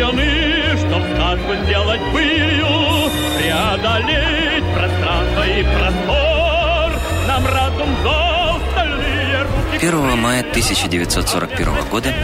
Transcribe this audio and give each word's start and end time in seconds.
рождены, 0.00 0.76
чтоб 0.78 1.02
сказку 1.14 1.64
сделать 1.64 2.00
былью, 2.12 3.10
преодолеть 3.38 4.64
пространство 4.74 5.46
и 5.46 5.62
простор. 5.62 7.00
Нам 7.26 7.46
разум 7.46 7.96
дал 8.02 8.60
стальные 8.72 9.42
руки. 9.42 9.86
1 9.86 10.18
мая 10.18 10.40
1941 10.40 11.88
года 11.90 12.14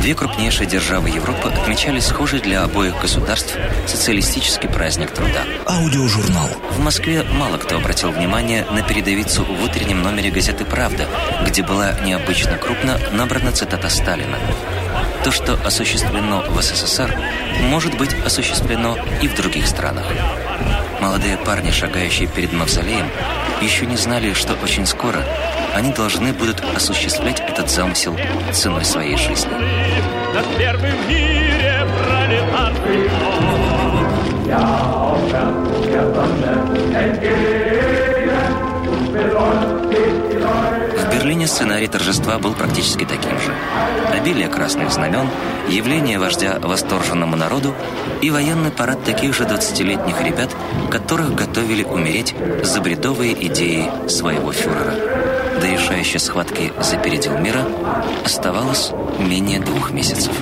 Две 0.00 0.14
крупнейшие 0.14 0.66
державы 0.66 1.08
Европы 1.08 1.48
отмечали 1.48 2.00
схожий 2.00 2.40
для 2.40 2.64
обоих 2.64 3.00
государств 3.00 3.56
социалистический 3.86 4.68
праздник 4.68 5.12
труда. 5.12 5.44
Аудиожурнал. 5.66 6.48
В 6.72 6.80
Москве 6.80 7.22
мало 7.22 7.58
кто 7.58 7.76
обратил 7.76 8.10
внимание 8.10 8.66
на 8.72 8.82
передовицу 8.82 9.44
в 9.44 9.62
утреннем 9.62 10.02
номере 10.02 10.30
газеты 10.30 10.64
«Правда», 10.64 11.06
где 11.46 11.62
была 11.62 11.92
необычно 12.00 12.58
крупно 12.58 12.98
набрана 13.12 13.52
цитата 13.52 13.88
Сталина. 13.88 14.36
То, 15.24 15.32
что 15.32 15.58
осуществлено 15.64 16.44
в 16.50 16.60
СССР, 16.60 17.10
может 17.70 17.96
быть 17.96 18.14
осуществлено 18.26 18.98
и 19.22 19.28
в 19.28 19.34
других 19.34 19.66
странах. 19.66 20.04
Молодые 21.00 21.38
парни, 21.38 21.70
шагающие 21.70 22.28
перед 22.28 22.52
мавзолеем, 22.52 23.08
еще 23.62 23.86
не 23.86 23.96
знали, 23.96 24.34
что 24.34 24.52
очень 24.62 24.84
скоро 24.84 25.24
они 25.74 25.92
должны 25.92 26.34
будут 26.34 26.62
осуществлять 26.76 27.40
этот 27.40 27.70
замысел 27.70 28.14
ценой 28.52 28.84
своей 28.84 29.16
жизни. 29.16 29.50
Над 30.34 30.58
первым 30.58 30.90
в 30.90 31.08
мире 31.08 31.86
пролетарский 32.04 33.08
В 39.14 40.13
Берлине 41.24 41.46
сценарий 41.46 41.86
торжества 41.86 42.38
был 42.38 42.52
практически 42.52 43.06
таким 43.06 43.40
же. 43.40 43.54
Обилие 44.12 44.46
красных 44.48 44.92
знамен, 44.92 45.26
явление 45.70 46.18
вождя 46.18 46.58
восторженному 46.60 47.34
народу 47.34 47.74
и 48.20 48.30
военный 48.30 48.70
парад 48.70 49.02
таких 49.04 49.34
же 49.34 49.44
20-летних 49.44 50.20
ребят, 50.20 50.54
которых 50.90 51.34
готовили 51.34 51.82
умереть 51.82 52.34
за 52.62 52.82
бредовые 52.82 53.32
идеи 53.46 53.90
своего 54.06 54.52
фюрера. 54.52 54.92
До 55.62 55.66
решающей 55.66 56.20
схватки 56.20 56.74
за 56.78 56.98
передел 56.98 57.38
мира 57.38 57.64
оставалось 58.22 58.92
менее 59.18 59.60
двух 59.60 59.92
месяцев. 59.92 60.34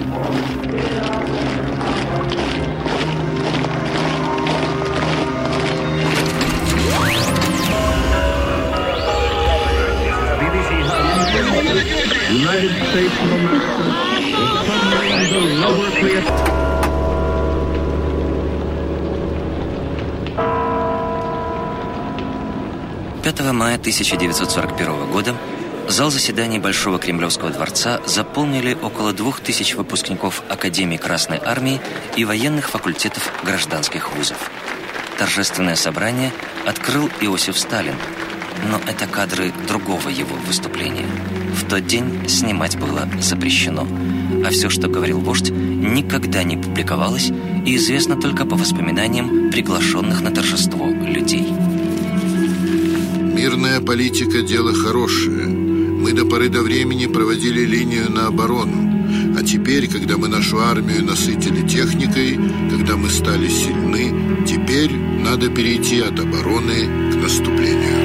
1941 23.83 25.11
года 25.11 25.35
зал 25.89 26.13
заседаний 26.13 26.61
Большого 26.61 27.01
Кремлевского 27.01 27.51
дворца 27.51 28.01
заполнили 28.07 28.79
около 28.81 29.13
двух 29.13 29.41
тысяч 29.41 29.75
выпускников 29.75 30.45
Академии 30.49 30.97
Красной 30.97 31.39
Армии 31.45 31.81
и 32.17 32.25
военных 32.25 32.71
факультетов 32.71 33.33
гражданских 33.43 34.15
вузов. 34.15 34.39
Торжественное 35.19 35.75
собрание 35.75 36.31
открыл 36.65 37.11
Иосиф 37.23 37.59
Сталин, 37.59 37.97
но 38.71 38.81
это 38.87 39.09
кадры 39.09 39.53
другого 39.67 40.11
его 40.11 40.37
выступления. 40.47 41.09
В 41.53 41.69
тот 41.69 41.85
день 41.85 42.29
снимать 42.29 42.79
было 42.79 43.09
запрещено, 43.21 43.89
а 44.47 44.51
все, 44.51 44.71
что 44.71 44.87
говорил 44.87 45.19
вождь, 45.19 45.51
никогда 45.51 46.45
не 46.45 46.57
публиковалось 46.57 47.33
и 47.67 47.75
известно 47.75 48.15
только 48.15 48.47
по 48.47 48.55
воспоминаниям 48.55 49.51
приглашенных 49.51 50.21
на 50.21 50.31
торжество 50.31 50.87
людей. 50.87 51.53
Мирная 53.43 53.81
политика– 53.81 54.41
дело 54.43 54.73
хорошее. 54.73 55.49
Мы 55.49 56.13
до 56.13 56.25
поры 56.25 56.49
до 56.49 56.63
времени 56.63 57.07
проводили 57.07 57.63
линию 57.63 58.09
на 58.09 58.29
оборону. 58.29 59.37
А 59.37 59.43
теперь, 59.43 59.91
когда 59.91 60.17
мы 60.17 60.29
нашу 60.29 60.61
армию 60.61 61.05
насытили 61.05 61.67
техникой, 61.67 62.39
когда 62.71 62.97
мы 62.97 63.11
стали 63.11 63.49
сильны, 63.49 64.47
теперь 64.47 64.93
надо 64.93 65.49
перейти 65.49 66.03
от 66.03 66.21
обороны 66.21 67.11
к 67.11 67.17
наступлению. 67.17 67.97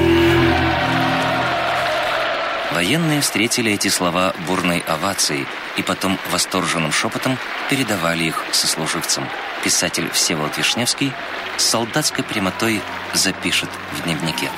Военные 2.74 3.20
встретили 3.20 3.70
эти 3.70 3.86
слова 3.86 4.34
бурной 4.48 4.80
овацией 4.80 5.46
и 5.76 5.82
потом 5.82 6.18
восторженным 6.32 6.90
шепотом 6.90 7.38
передавали 7.70 8.24
их 8.24 8.42
сослуживцам. 8.50 9.22
Писатель 9.62 10.10
Всеволод 10.12 10.58
Вишневский 10.58 11.12
с 11.58 11.62
солдатской 11.62 12.24
прямотой 12.24 12.80
запишет 13.14 13.68
в 13.92 14.02
дневнике. 14.02 14.50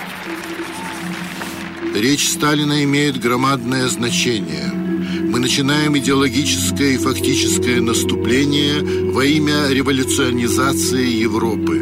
Речь 1.94 2.28
Сталина 2.28 2.84
имеет 2.84 3.18
громадное 3.20 3.88
значение. 3.88 4.72
Мы 4.72 5.40
начинаем 5.40 5.98
идеологическое 5.98 6.90
и 6.90 6.98
фактическое 6.98 7.80
наступление 7.80 9.10
во 9.10 9.24
имя 9.24 9.68
революционизации 9.68 11.06
Европы. 11.06 11.78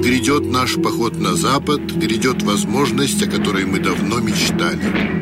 Грядет 0.00 0.46
наш 0.46 0.74
поход 0.76 1.18
на 1.18 1.34
Запад, 1.34 1.80
грядет 1.80 2.42
возможность, 2.42 3.20
о 3.22 3.30
которой 3.30 3.66
мы 3.66 3.80
давно 3.80 4.20
мечтали. 4.20 5.18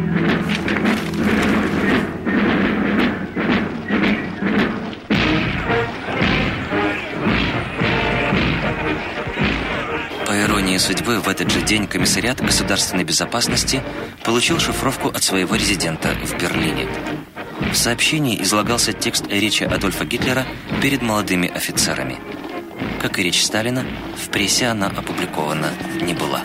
Судьбы, 10.87 11.19
в 11.19 11.29
этот 11.29 11.51
же 11.51 11.63
день 11.63 11.89
комиссариат 11.89 12.41
государственной 12.41 13.03
безопасности 13.03 13.83
получил 14.23 14.61
шифровку 14.61 15.09
от 15.09 15.21
своего 15.21 15.57
резидента 15.57 16.15
в 16.25 16.41
Берлине. 16.41 16.87
В 17.73 17.77
сообщении 17.77 18.41
излагался 18.41 18.93
текст 18.93 19.27
речи 19.29 19.65
Адольфа 19.65 20.05
Гитлера 20.05 20.47
перед 20.81 21.03
молодыми 21.03 21.49
офицерами. 21.49 22.19
Как 23.03 23.19
и 23.19 23.25
речь 23.25 23.45
Сталина, 23.45 23.85
в 24.17 24.29
прессе 24.29 24.67
она 24.67 24.87
опубликована 24.87 25.73
не 26.01 26.15
была. 26.15 26.43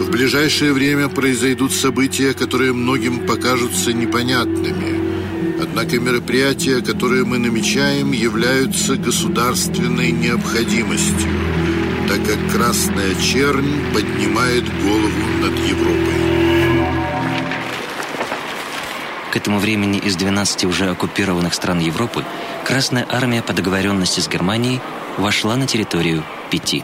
В 0.00 0.10
ближайшее 0.10 0.72
время 0.72 1.10
произойдут 1.10 1.72
события, 1.74 2.32
которые 2.32 2.72
многим 2.72 3.26
покажутся 3.26 3.92
непонятными. 3.92 5.60
Однако 5.60 5.98
мероприятия, 6.00 6.80
которые 6.80 7.24
мы 7.24 7.36
намечаем, 7.38 8.12
являются 8.12 8.96
государственной 8.96 10.12
необходимостью, 10.12 11.28
так 12.08 12.24
как 12.24 12.50
красная 12.50 13.14
чернь 13.16 13.92
поднимает 13.92 14.64
голову 14.82 15.26
над 15.42 15.52
Европой. 15.58 16.14
К 19.30 19.36
этому 19.36 19.58
времени 19.58 19.98
из 19.98 20.16
12 20.16 20.64
уже 20.64 20.88
оккупированных 20.88 21.52
стран 21.52 21.80
Европы 21.80 22.24
Красная 22.64 23.06
Армия 23.08 23.42
по 23.42 23.52
договоренности 23.52 24.20
с 24.20 24.28
Германией 24.28 24.80
вошла 25.18 25.56
на 25.56 25.66
территорию 25.66 26.24
пяти. 26.50 26.82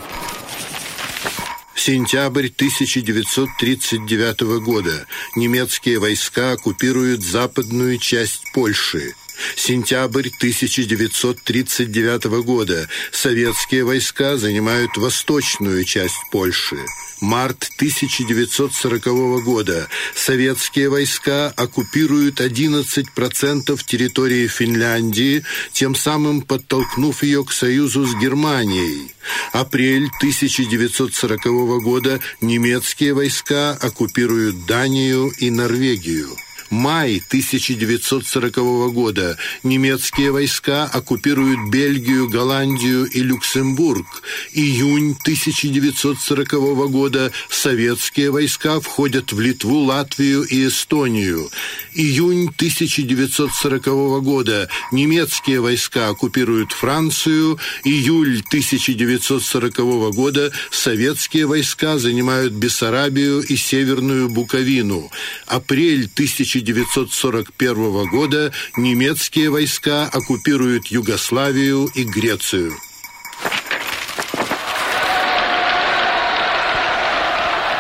Сентябрь 1.74 2.46
1939 2.46 4.40
года. 4.62 5.06
Немецкие 5.36 5.98
войска 5.98 6.52
оккупируют 6.52 7.22
западную 7.22 7.98
часть 7.98 8.42
Польши. 8.54 9.14
Сентябрь 9.56 10.28
1939 10.28 12.24
года. 12.44 12.88
Советские 13.12 13.84
войска 13.84 14.36
занимают 14.36 14.96
восточную 14.96 15.84
часть 15.84 16.16
Польши. 16.30 16.78
Март 17.20 17.70
1940 17.76 19.44
года. 19.44 19.88
Советские 20.14 20.88
войска 20.90 21.52
оккупируют 21.56 22.40
11% 22.40 23.80
территории 23.86 24.46
Финляндии, 24.46 25.44
тем 25.72 25.94
самым 25.94 26.42
подтолкнув 26.42 27.22
ее 27.22 27.44
к 27.44 27.52
союзу 27.52 28.06
с 28.06 28.14
Германией. 28.16 29.14
Апрель 29.52 30.10
1940 30.18 31.82
года. 31.82 32.20
Немецкие 32.40 33.14
войска 33.14 33.72
оккупируют 33.72 34.66
Данию 34.66 35.30
и 35.38 35.50
Норвегию. 35.50 36.36
Май 36.70 37.22
1940 37.28 38.92
года 38.92 39.36
немецкие 39.62 40.32
войска 40.32 40.84
оккупируют 40.84 41.70
Бельгию, 41.70 42.28
Голландию 42.28 43.04
и 43.04 43.20
Люксембург. 43.20 44.22
Июнь 44.52 45.16
1940 45.20 46.52
года 46.90 47.32
советские 47.50 48.30
войска 48.30 48.80
входят 48.80 49.32
в 49.32 49.40
Литву, 49.40 49.80
Латвию 49.80 50.42
и 50.42 50.66
Эстонию. 50.66 51.50
Июнь 51.92 52.48
1940 52.48 53.84
года 54.22 54.68
немецкие 54.90 55.60
войска 55.60 56.08
оккупируют 56.08 56.72
Францию. 56.72 57.58
Июль 57.84 58.42
1940 58.48 60.14
года 60.14 60.50
советские 60.70 61.46
войска 61.46 61.98
занимают 61.98 62.52
Бессарабию 62.54 63.42
и 63.42 63.56
Северную 63.56 64.28
Буковину. 64.28 65.10
Апрель 65.46 66.04
1940 66.04 66.53
1941 66.54 68.08
года 68.08 68.52
немецкие 68.76 69.50
войска 69.50 70.08
оккупируют 70.12 70.86
Югославию 70.86 71.88
и 71.96 72.04
Грецию. 72.04 72.72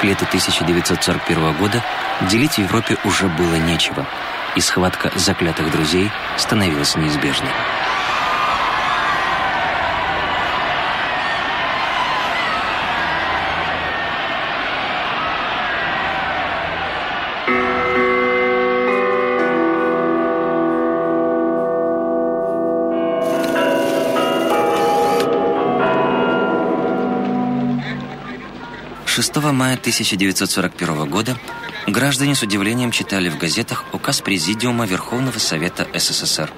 К 0.00 0.04
лету 0.04 0.24
1941 0.24 1.56
года 1.56 1.84
делить 2.28 2.58
Европе 2.58 2.98
уже 3.04 3.28
было 3.28 3.54
нечего, 3.54 4.08
и 4.56 4.60
схватка 4.60 5.12
заклятых 5.14 5.70
друзей 5.70 6.10
становилась 6.36 6.96
неизбежной. 6.96 7.52
6 29.14 29.36
мая 29.36 29.74
1941 29.74 31.08
года 31.08 31.38
граждане 31.86 32.34
с 32.34 32.42
удивлением 32.42 32.90
читали 32.90 33.28
в 33.28 33.38
газетах 33.38 33.84
указ 33.92 34.20
Президиума 34.20 34.86
Верховного 34.86 35.38
Совета 35.38 35.86
СССР. 35.94 36.50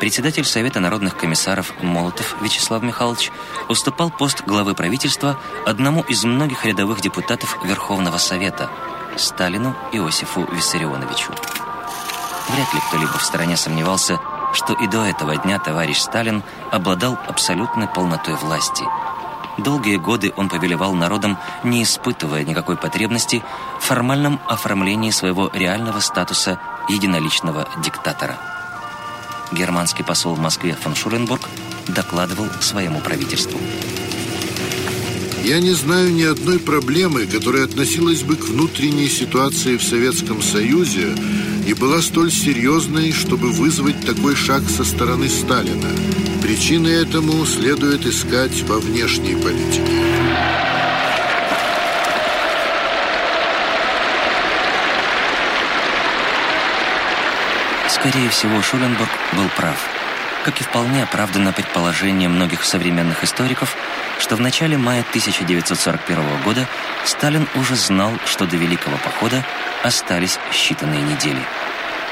Председатель 0.00 0.46
Совета 0.46 0.80
народных 0.80 1.18
комиссаров 1.18 1.74
Молотов 1.82 2.36
Вячеслав 2.40 2.82
Михайлович 2.82 3.30
уступал 3.68 4.10
пост 4.10 4.44
главы 4.46 4.74
правительства 4.74 5.38
одному 5.66 6.00
из 6.04 6.24
многих 6.24 6.64
рядовых 6.64 7.02
депутатов 7.02 7.58
Верховного 7.62 8.16
Совета– 8.16 8.70
Сталину 9.18 9.76
Иосифу 9.92 10.48
Виссарионовичу. 10.50 11.34
Вряд 12.48 12.72
ли 12.72 12.80
кто-либо 12.88 13.18
в 13.18 13.22
стране 13.22 13.58
сомневался, 13.58 14.18
что 14.54 14.72
и 14.72 14.86
до 14.86 15.04
этого 15.04 15.36
дня 15.36 15.58
товарищ 15.58 15.98
Сталин 15.98 16.42
обладал 16.72 17.18
абсолютной 17.28 17.88
полнотой 17.88 18.36
власти– 18.36 18.84
Долгие 19.58 19.96
годы 19.96 20.32
он 20.36 20.48
повелевал 20.48 20.94
народом, 20.94 21.36
не 21.64 21.82
испытывая 21.82 22.44
никакой 22.44 22.76
потребности 22.76 23.42
в 23.80 23.84
формальном 23.84 24.40
оформлении 24.46 25.10
своего 25.10 25.50
реального 25.52 25.98
статуса 26.00 26.60
единоличного 26.88 27.68
диктатора. 27.82 28.38
Германский 29.50 30.04
посол 30.04 30.34
в 30.34 30.40
Москве 30.40 30.74
фон 30.74 30.94
Шуленбург 30.94 31.48
докладывал 31.88 32.46
своему 32.60 33.00
правительству. 33.00 33.58
Я 35.44 35.60
не 35.60 35.72
знаю 35.72 36.12
ни 36.12 36.22
одной 36.22 36.58
проблемы, 36.58 37.26
которая 37.26 37.64
относилась 37.64 38.22
бы 38.22 38.36
к 38.36 38.44
внутренней 38.44 39.08
ситуации 39.08 39.76
в 39.76 39.82
Советском 39.82 40.42
Союзе 40.42 41.14
и 41.68 41.74
была 41.74 42.00
столь 42.00 42.32
серьезной, 42.32 43.12
чтобы 43.12 43.52
вызвать 43.52 44.00
такой 44.00 44.34
шаг 44.34 44.62
со 44.70 44.84
стороны 44.84 45.28
Сталина. 45.28 45.90
Причины 46.40 46.88
этому 46.88 47.44
следует 47.44 48.06
искать 48.06 48.62
во 48.62 48.78
внешней 48.78 49.34
политике. 49.34 49.82
Скорее 57.90 58.30
всего, 58.30 58.62
Шуленбург 58.62 59.10
был 59.34 59.50
прав. 59.54 59.97
Как 60.48 60.62
и 60.62 60.64
вполне 60.64 61.02
оправдано 61.02 61.52
предположение 61.52 62.30
многих 62.30 62.64
современных 62.64 63.22
историков, 63.22 63.76
что 64.18 64.34
в 64.34 64.40
начале 64.40 64.78
мая 64.78 65.04
1941 65.10 66.42
года 66.42 66.66
Сталин 67.04 67.46
уже 67.54 67.76
знал, 67.76 68.12
что 68.24 68.46
до 68.46 68.56
Великого 68.56 68.96
похода 68.96 69.44
остались 69.82 70.38
считанные 70.50 71.02
недели 71.02 71.42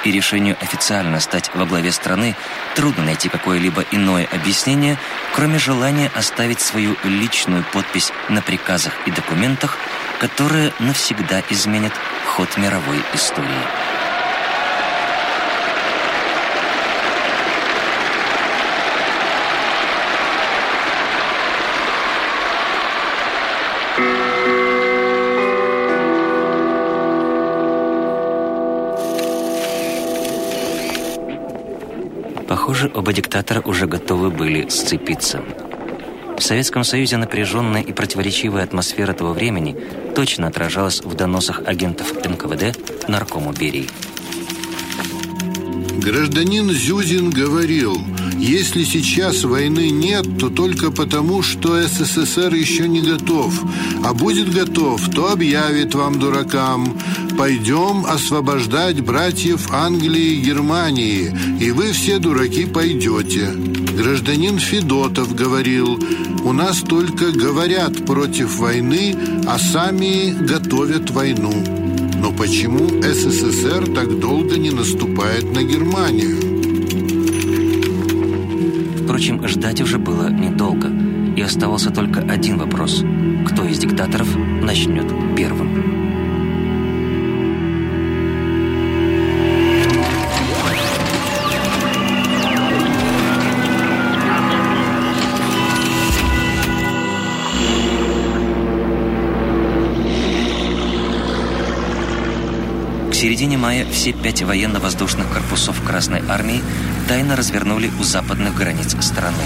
и 0.05 0.11
решению 0.11 0.55
официально 0.61 1.19
стать 1.19 1.50
во 1.55 1.65
главе 1.65 1.91
страны 1.93 2.37
трудно 2.75 3.05
найти 3.05 3.31
какое-либо 3.31 3.87
иное 3.91 4.29
объяснение, 4.31 4.99
кроме 5.33 5.59
желания 5.59 6.12
оставить 6.15 6.61
свою 6.61 6.94
личную 7.05 7.65
подпись 7.73 8.12
на 8.29 8.43
приказах 8.43 8.93
и 9.06 9.11
документах, 9.12 9.79
которые 10.21 10.75
навсегда 10.79 11.43
изменят 11.49 11.94
ход 12.27 12.55
мировой 12.59 13.03
истории. 13.15 13.95
Похоже, 32.66 32.90
оба 32.92 33.12
диктатора 33.12 33.60
уже 33.60 33.86
готовы 33.86 34.28
были 34.28 34.68
сцепиться. 34.70 35.40
В 36.36 36.42
Советском 36.42 36.82
Союзе 36.82 37.16
напряженная 37.16 37.80
и 37.80 37.92
противоречивая 37.92 38.64
атмосфера 38.64 39.12
того 39.12 39.32
времени 39.34 39.76
точно 40.16 40.48
отражалась 40.48 41.00
в 41.00 41.14
доносах 41.14 41.62
агентов 41.64 42.12
НКВД 42.24 43.08
наркому 43.08 43.52
Берии. 43.52 43.88
Гражданин 45.98 46.70
Зюзин 46.70 47.31
говорил, 47.31 47.98
если 48.38 48.84
сейчас 48.84 49.44
войны 49.44 49.90
нет, 49.90 50.38
то 50.38 50.50
только 50.50 50.90
потому, 50.90 51.43
что 51.43 51.81
СССР 51.82 52.54
еще 52.54 52.87
не 52.87 53.00
готов. 53.00 53.54
А 54.04 54.14
будет 54.14 54.52
готов, 54.52 55.00
то 55.10 55.32
объявит 55.32 55.94
вам, 55.94 56.19
дуракам, 56.19 56.96
пойдем 57.37 58.04
освобождать 58.06 59.00
братьев 59.00 59.72
Англии 59.72 60.34
и 60.34 60.43
Германии, 60.43 61.34
и 61.60 61.70
вы 61.70 61.93
все, 61.93 62.19
дураки, 62.19 62.66
пойдете. 62.66 63.50
Гражданин 63.96 64.58
Федотов 64.58 65.34
говорил, 65.34 65.99
у 66.44 66.52
нас 66.52 66.81
только 66.81 67.32
говорят 67.32 68.04
против 68.04 68.58
войны, 68.58 69.16
а 69.46 69.58
сами 69.58 70.32
готовят 70.32 71.10
войну. 71.10 71.52
Но 72.26 72.32
почему 72.32 72.88
СССР 72.88 73.87
так 73.94 74.19
долго 74.19 74.58
не 74.58 74.73
наступает 74.73 75.44
на 75.55 75.62
Германию? 75.62 76.38
Впрочем, 79.05 79.46
ждать 79.46 79.81
уже 79.81 79.99
было 79.99 80.28
недолго. 80.28 80.90
И 81.37 81.40
оставался 81.40 81.90
только 81.90 82.23
один 82.23 82.58
вопрос. 82.58 83.05
Кто 83.46 83.62
из 83.62 83.78
диктаторов 83.78 84.26
начнет 84.61 85.06
первым? 85.37 86.15
Середине 103.56 103.62
мая 103.62 103.86
все 103.90 104.12
пять 104.12 104.42
военно-воздушных 104.42 105.32
корпусов 105.32 105.82
Красной 105.82 106.22
Армии 106.28 106.62
тайно 107.08 107.36
развернули 107.36 107.90
у 107.98 108.02
западных 108.02 108.54
границ 108.54 108.94
страны. 109.00 109.44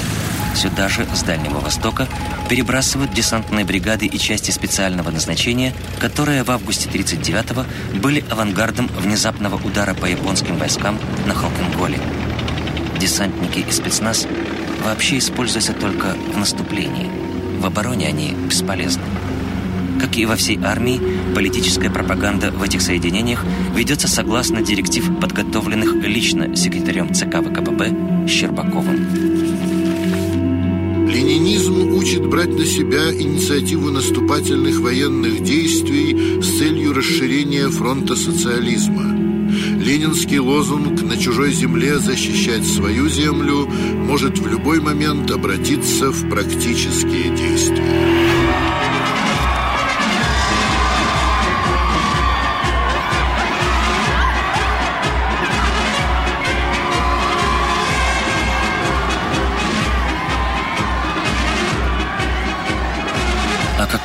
Сюда 0.55 0.89
же, 0.89 1.07
с 1.15 1.23
Дальнего 1.23 1.61
Востока, 1.61 2.09
перебрасывают 2.49 3.13
десантные 3.13 3.65
бригады 3.65 4.07
и 4.07 4.19
части 4.19 4.51
специального 4.51 5.11
назначения, 5.11 5.73
которые 6.01 6.43
в 6.43 6.51
августе 6.51 6.89
1939-го 6.89 7.65
были 7.99 8.25
авангардом 8.31 8.89
внезапного 8.99 9.57
удара 9.65 9.95
по 9.95 10.07
японским 10.07 10.57
войскам 10.59 10.99
на 11.27 11.35
Халкинголе. 11.35 11.99
Десантники 12.99 13.61
и 13.61 13.73
спецназ 13.73 14.27
вообще 14.85 15.19
используются 15.19 15.73
только 15.73 16.17
в 16.35 16.37
наступлении. 16.37 17.09
В 17.61 17.67
обороне 17.67 18.09
они 18.09 18.33
бесполезны. 18.33 19.05
Как 20.01 20.17
и 20.17 20.25
во 20.25 20.37
всей 20.37 20.59
армии, 20.63 21.01
политическая 21.35 21.91
пропаганда 21.91 22.51
в 22.51 22.63
этих 22.63 22.81
соединениях 22.81 23.45
ведется 23.75 24.09
согласно 24.09 24.63
директив, 24.63 25.05
подготовленных 25.21 25.95
лично 25.95 26.57
секретарем 26.57 27.13
ЦК 27.13 27.43
ВКПБ 27.43 28.27
Щербаковым. 28.27 29.31
Ленинизм 31.07 31.93
учит 31.93 32.27
брать 32.27 32.49
на 32.49 32.65
себя 32.65 33.13
инициативу 33.13 33.91
наступательных 33.91 34.81
военных 34.81 35.43
действий 35.43 36.41
с 36.41 36.59
целью 36.59 36.95
расширения 36.95 37.69
фронта 37.69 38.17
социализма. 38.17 39.03
Ленинский 39.81 40.39
лозунг 40.39 41.03
«На 41.03 41.17
чужой 41.19 41.53
земле 41.53 41.99
защищать 41.99 42.67
свою 42.67 43.09
землю» 43.09 43.67
может 43.67 44.39
в 44.39 44.47
любой 44.47 44.81
момент 44.81 45.31
обратиться 45.31 46.11
в 46.11 46.31
практические 46.31 47.37
действия. 47.37 48.30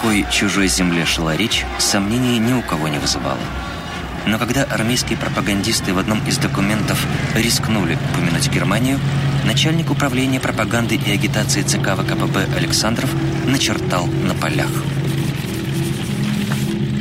Какой 0.05 0.23
чужой 0.31 0.67
земле 0.67 1.03
шла 1.03 1.35
речь, 1.35 1.65
сомнений 1.79 2.37
ни 2.37 2.53
у 2.53 2.61
кого 2.61 2.87
не 2.87 2.99
вызывало. 2.99 3.39
Но 4.27 4.37
когда 4.37 4.63
армейские 4.63 5.17
пропагандисты 5.17 5.95
в 5.95 5.97
одном 5.97 6.19
из 6.27 6.37
документов 6.37 7.03
рискнули 7.33 7.97
упомянуть 8.13 8.51
Германию, 8.51 8.99
начальник 9.45 9.89
управления 9.89 10.39
пропаганды 10.39 10.93
и 10.93 11.11
агитации 11.11 11.63
ЦК 11.63 11.95
ВКПБ 11.97 12.55
Александров 12.55 13.09
начертал 13.47 14.05
на 14.05 14.35
полях. 14.35 14.69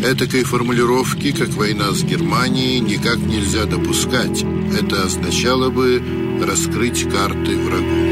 Этакой 0.02 0.44
формулировки, 0.44 1.32
как 1.32 1.50
война 1.50 1.90
с 1.90 2.02
Германией, 2.02 2.80
никак 2.80 3.18
нельзя 3.18 3.66
допускать. 3.66 4.42
Это 4.80 5.02
означало 5.02 5.68
бы 5.68 6.02
раскрыть 6.42 7.02
карты 7.10 7.54
врагу. 7.58 8.03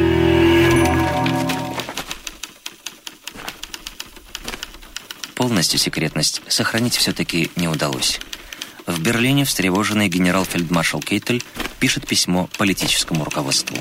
Полностью 5.43 5.81
секретность 5.81 6.41
сохранить 6.47 6.95
все-таки 6.95 7.51
не 7.57 7.67
удалось. 7.67 8.21
В 8.87 9.01
Берлине 9.03 9.45
встревоженный 9.45 10.07
генерал-фельдмаршал 10.07 11.01
Кейтель 11.01 11.43
пишет 11.81 12.07
письмо 12.07 12.49
политическому 12.59 13.25
руководству. 13.25 13.77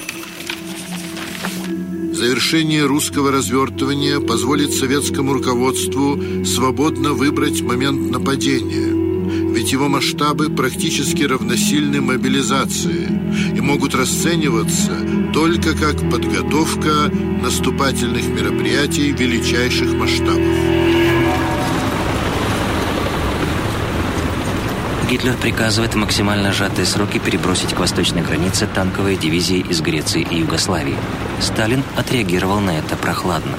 Завершение 2.13 2.85
русского 2.85 3.31
развертывания 3.31 4.19
позволит 4.19 4.73
советскому 4.73 5.33
руководству 5.33 6.19
свободно 6.43 7.13
выбрать 7.13 7.61
момент 7.61 8.09
нападения. 8.09 9.53
Ведь 9.53 9.71
его 9.71 9.87
масштабы 9.87 10.49
практически 10.49 11.21
равносильны 11.21 12.01
мобилизации 12.01 13.07
и 13.55 13.61
могут 13.61 13.93
расцениваться 13.93 14.97
только 15.31 15.77
как 15.77 16.09
подготовка 16.09 17.11
наступательных 17.43 18.25
мероприятий 18.29 19.11
величайших 19.11 19.93
масштабов. 19.93 20.80
Гитлер 25.11 25.35
приказывает 25.35 25.93
в 25.93 25.97
максимально 25.97 26.53
сжатые 26.53 26.85
сроки 26.85 27.19
перебросить 27.19 27.73
к 27.73 27.79
восточной 27.79 28.21
границе 28.21 28.65
танковые 28.65 29.17
дивизии 29.17 29.59
из 29.59 29.81
Греции 29.81 30.21
и 30.21 30.37
Югославии. 30.37 30.95
Сталин 31.41 31.83
отреагировал 31.97 32.61
на 32.61 32.79
это 32.79 32.95
прохладно. 32.95 33.51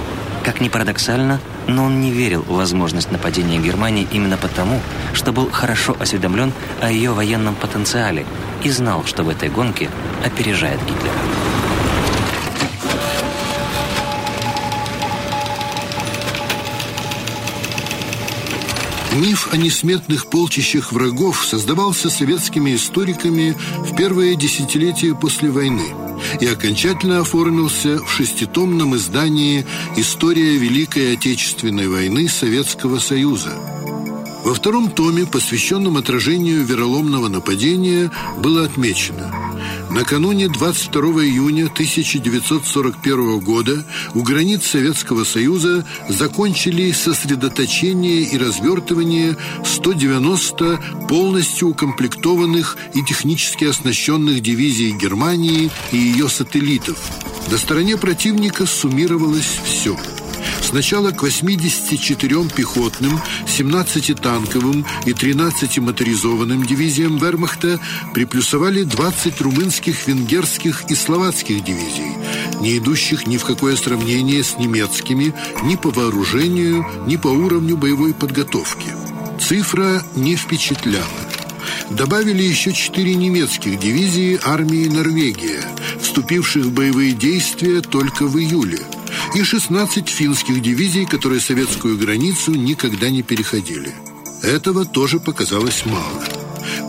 Как 0.45 0.63
ни 0.63 0.71
парадоксально, 0.71 1.41
но 1.67 1.85
он 1.85 2.01
не 2.01 2.11
верил 2.11 2.41
в 2.41 2.55
возможность 2.55 3.13
нападения 3.13 3.59
Германии 3.59 4.09
именно 4.11 4.39
потому, 4.39 4.81
что 5.13 5.33
был 5.33 5.51
хорошо 5.51 5.95
осведомлен 6.01 6.55
о 6.81 6.91
ее 6.91 7.11
военном 7.11 7.55
потенциале 7.55 8.25
и 8.65 8.71
знал, 8.71 9.05
что 9.05 9.23
в 9.23 9.29
этой 9.29 9.51
гонке 9.51 9.91
опережает 10.25 10.81
Гитлера. 10.81 11.52
Миф 19.15 19.49
о 19.53 19.57
несметных 19.59 20.27
полчищах 20.27 20.93
врагов 20.93 21.45
создавался 21.45 22.09
советскими 22.09 22.75
историками 22.75 23.55
в 23.79 23.95
первое 23.95 24.35
десятилетие 24.37 25.15
после 25.15 25.51
войны 25.51 25.95
и 26.41 26.47
окончательно 26.47 27.21
оформился 27.21 27.99
в 27.99 28.11
шеститомном 28.11 28.97
издании 28.97 29.67
«История 29.97 30.57
Великой 30.57 31.13
Отечественной 31.15 31.89
войны 31.89 32.29
Советского 32.29 32.99
Союза». 32.99 33.53
Во 34.45 34.55
втором 34.55 34.91
томе, 34.91 35.27
посвященном 35.27 35.99
отражению 35.99 36.65
вероломного 36.65 37.29
нападения, 37.29 38.11
было 38.39 38.65
отмечено– 38.65 39.33
Накануне 39.93 40.49
22 40.49 41.03
июня 41.25 41.67
1941 41.67 43.41
года 43.41 43.85
у 44.15 44.23
границ 44.23 44.65
Советского 44.65 45.25
Союза 45.25 45.87
закончили 46.09 46.91
сосредоточение 46.93 48.23
и 48.23 48.39
развертывание 48.39 49.37
190 49.63 50.81
полностью 51.11 51.69
укомплектованных 51.69 52.79
и 52.95 53.03
технически 53.03 53.67
оснащенных 53.67 54.41
дивизий 54.41 54.93
Германии 54.93 55.71
и 55.91 55.99
ее 55.99 56.31
сателлитов. 56.31 56.99
На 57.51 57.59
стороне 57.59 57.99
противника 57.99 58.65
суммировалось 58.65 59.61
все– 59.67 59.95
Сначала 60.63 61.11
к 61.11 61.23
84 61.23 62.49
пехотным, 62.49 63.21
17 63.47 64.21
танковым 64.21 64.87
и 65.05 65.13
13 65.13 65.79
моторизованным 65.79 66.65
дивизиям 66.65 67.19
Вермахта 67.19 67.79
приплюсовали 68.15 68.85
20 68.85 69.41
румынских, 69.41 70.07
венгерских 70.07 70.85
и 70.89 70.95
словацких 70.95 71.65
дивизий, 71.65 72.17
не 72.61 72.79
идущих 72.79 73.27
ни 73.27 73.37
в 73.37 73.45
какое 73.45 73.77
сравнение 73.77 74.43
с 74.43 74.57
немецкими 74.57 75.35
ни 75.65 75.77
по 75.77 75.91
вооружению, 75.91 76.87
ни 77.07 77.17
по 77.17 77.29
уровню 77.29 77.77
боевой 77.77 78.15
подготовки. 78.15 78.95
Цифра 79.41 80.03
не 80.15 80.37
впечатляла. 80.37 81.07
Добавили 81.91 82.43
еще 82.43 82.73
четыре 82.73 83.15
немецких 83.15 83.79
дивизии 83.79 84.41
армии 84.43 84.89
Норвегия, 84.89 85.63
вступивших 86.01 86.67
в 86.67 86.73
боевые 86.73 87.13
действия 87.13 87.81
только 87.81 88.27
в 88.27 88.39
июле– 88.39 88.81
и 89.35 89.43
16 89.43 90.09
финских 90.09 90.63
дивизий, 90.63 91.07
которые 91.07 91.41
советскую 91.41 91.99
границу 91.99 92.53
никогда 92.53 93.11
не 93.11 93.23
переходили. 93.23 93.95
Этого 94.43 94.85
тоже 94.85 95.21
показалось 95.21 95.85
мало. 95.87 96.25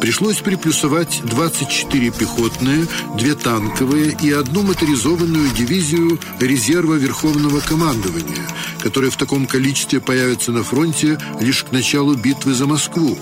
Пришлось 0.02 0.38
приплюсовать 0.38 1.22
24 1.24 2.12
пехотные, 2.12 2.88
2 3.18 3.36
танковые 3.36 4.16
и 4.22 4.32
одну 4.32 4.64
моторизованную 4.64 5.50
дивизию 5.52 6.20
резерва 6.40 6.96
Верховного 6.96 7.60
командования, 7.60 8.48
которые 8.82 9.12
в 9.12 9.18
таком 9.18 9.48
количестве 9.48 10.00
появятся 10.00 10.52
на 10.52 10.64
фронте 10.64 11.18
лишь 11.40 11.64
к 11.64 11.72
началу 11.72 12.16
битвы 12.16 12.54
за 12.54 12.66
Москву, 12.66 13.18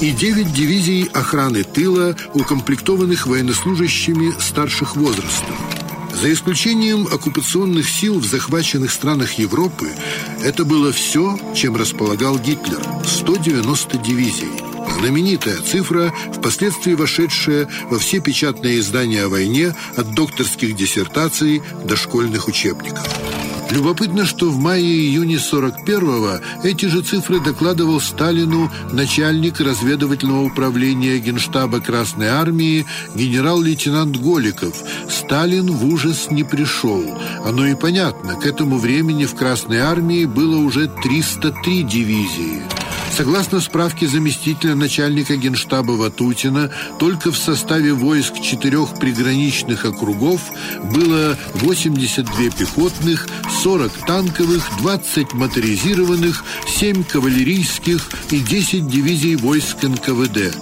и 0.00 0.10
9 0.10 0.52
дивизий 0.52 1.04
охраны 1.04 1.64
тыла, 1.64 2.14
укомплектованных 2.34 3.26
военнослужащими 3.26 4.34
старших 4.38 4.96
возрастов. 4.96 5.75
За 6.20 6.32
исключением 6.32 7.06
оккупационных 7.06 7.90
сил 7.90 8.18
в 8.18 8.24
захваченных 8.24 8.90
странах 8.90 9.34
Европы, 9.34 9.90
это 10.42 10.64
было 10.64 10.90
все, 10.90 11.38
чем 11.54 11.76
располагал 11.76 12.38
Гитлер– 12.38 12.82
190 13.04 13.98
дивизий. 13.98 14.48
Знаменитая 14.98 15.58
цифра, 15.58 16.14
впоследствии 16.32 16.94
вошедшая 16.94 17.68
во 17.90 17.98
все 17.98 18.20
печатные 18.20 18.78
издания 18.78 19.24
о 19.24 19.28
войне 19.28 19.74
от 19.94 20.14
докторских 20.14 20.74
диссертаций 20.74 21.62
до 21.84 21.96
школьных 21.96 22.48
учебников. 22.48 23.06
Любопытно, 23.70 24.24
что 24.24 24.50
в 24.50 24.58
мае-июне 24.58 25.36
41-го 25.36 26.40
эти 26.66 26.86
же 26.86 27.02
цифры 27.02 27.40
докладывал 27.40 28.00
Сталину 28.00 28.70
начальник 28.92 29.60
разведывательного 29.60 30.44
управления 30.44 31.18
Генштаба 31.18 31.80
Красной 31.80 32.28
Армии 32.28 32.86
генерал-лейтенант 33.14 34.16
Голиков. 34.16 34.76
Сталин 35.08 35.70
в 35.72 35.84
ужас 35.84 36.30
не 36.30 36.44
пришел. 36.44 37.02
Оно 37.44 37.66
и 37.66 37.74
понятно, 37.74 38.36
к 38.36 38.46
этому 38.46 38.78
времени 38.78 39.24
в 39.24 39.34
Красной 39.34 39.78
Армии 39.78 40.24
было 40.24 40.58
уже 40.58 40.88
303 40.88 41.82
дивизии. 41.82 42.75
Согласно 43.16 43.60
справке 43.60 44.06
заместителя 44.06 44.74
начальника 44.74 45.36
генштаба 45.36 45.92
Ватутина, 45.92 46.70
только 46.98 47.32
в 47.32 47.38
составе 47.38 47.94
войск 47.94 48.42
четырех 48.42 48.98
приграничных 48.98 49.86
округов 49.86 50.42
было 50.92 51.38
82 51.54 52.50
пехотных, 52.50 53.26
40 53.62 53.90
танковых, 54.06 54.68
20 54.82 55.32
моторизированных, 55.32 56.44
7 56.66 57.04
кавалерийских 57.04 58.06
и 58.32 58.38
10 58.38 58.86
дивизий 58.86 59.36
войск 59.36 59.82
НКВД. 59.82 60.54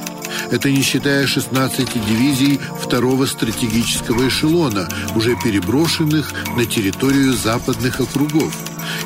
Это 0.52 0.70
не 0.70 0.82
считая 0.82 1.26
16 1.26 1.88
дивизий 2.06 2.60
второго 2.80 3.26
стратегического 3.26 4.28
эшелона, 4.28 4.88
уже 5.16 5.34
переброшенных 5.42 6.32
на 6.56 6.64
территорию 6.66 7.32
западных 7.32 7.98
округов. 7.98 8.54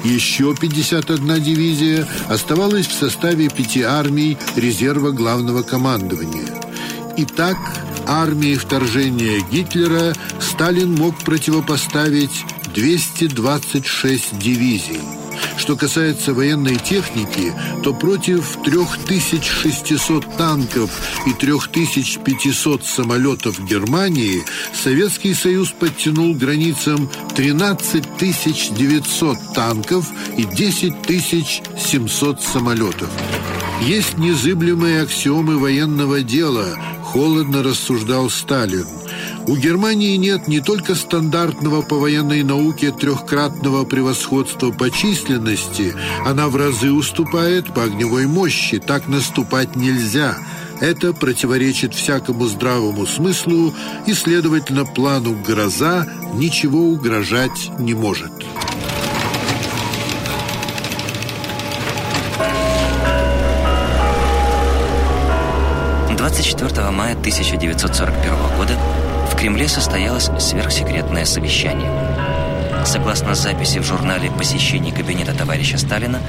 Еще 0.05 0.55
51 0.55 1.43
дивизия 1.43 2.07
оставалась 2.29 2.87
в 2.87 2.93
составе 2.93 3.49
пяти 3.49 3.83
армий 3.83 4.39
резерва 4.57 5.11
главного 5.11 5.63
командования. 5.63 6.49
Итак, 7.17 7.57
армии 8.07 8.55
вторжения 8.55 9.41
Гитлера 9.51 10.15
Сталин 10.41 10.95
мог 10.95 11.19
противопоставить 11.19 12.45
226 12.75 14.39
дивизий. 14.39 15.01
Что 15.59 15.77
касается 15.77 16.33
военной 16.33 16.77
техники, 16.77 17.53
то 17.83 17.93
против 17.93 18.57
3600 18.65 20.37
танков 20.37 20.91
и 21.27 21.33
3500 21.33 22.85
самолетов 22.85 23.63
Германии 23.67 24.45
Советский 24.73 25.35
Союз 25.35 25.73
подтянул 25.73 26.35
границам 26.35 27.11
13 27.35 28.17
900 28.75 29.37
танков 29.55 30.07
и 30.37 30.45
10 30.45 30.95
700 31.77 32.41
самолетов. 32.41 33.11
Есть 33.83 34.17
незыблемые 34.17 35.03
аксиомы 35.03 35.59
военного 35.59 36.23
дела, 36.23 36.79
холодно 37.03 37.63
рассуждал 37.63 38.31
Сталин. 38.31 38.87
У 39.49 39.57
Германии 39.57 40.15
нет 40.17 40.47
не 40.47 40.61
только 40.61 40.95
стандартного 40.95 41.81
по 41.81 41.97
военной 41.97 42.43
науке 42.43 42.93
трехкратного 42.93 43.85
превосходства 43.87 44.71
по 44.73 44.91
численности, 44.91 45.95
она 46.27 46.49
в 46.49 46.57
разы 46.57 46.93
уступает 46.93 47.73
по 47.73 47.85
огневой 47.85 48.27
мощи. 48.27 48.79
Так 48.79 49.09
наступать 49.09 49.75
нельзя. 49.75 50.37
Это 50.83 51.15
противоречит 51.15 51.95
всякому 51.95 52.45
здравому 52.45 53.07
смыслу 53.07 53.73
и, 54.07 54.13
следовательно, 54.13 54.85
плану 54.85 55.35
«Гроза» 55.43 56.07
ничего 56.35 56.81
угрожать 56.81 57.71
не 57.79 57.95
может. 57.95 58.33
24 66.19 66.91
мая 66.91 67.13
1941 67.13 68.57
года 68.59 68.77
в 69.31 69.37
Кремле 69.37 69.69
состоялось 69.69 70.31
сверхсекретное 70.41 71.25
совещание. 71.25 71.91
Согласно 72.87 73.35
записи 73.35 73.79
в 73.79 73.85
журнале 73.85 74.31
посещений 74.31 74.93
кабинета 74.93 75.35
товарища 75.35 75.79
Сталина, 75.79 76.21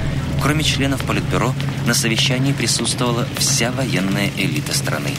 кроме 0.42 0.62
членов 0.62 1.02
Политбюро, 1.04 1.54
на 1.86 1.94
совещании 1.94 2.52
присутствовала 2.52 3.26
вся 3.38 3.72
военная 3.72 4.30
элита 4.36 4.74
страны. 4.74 5.10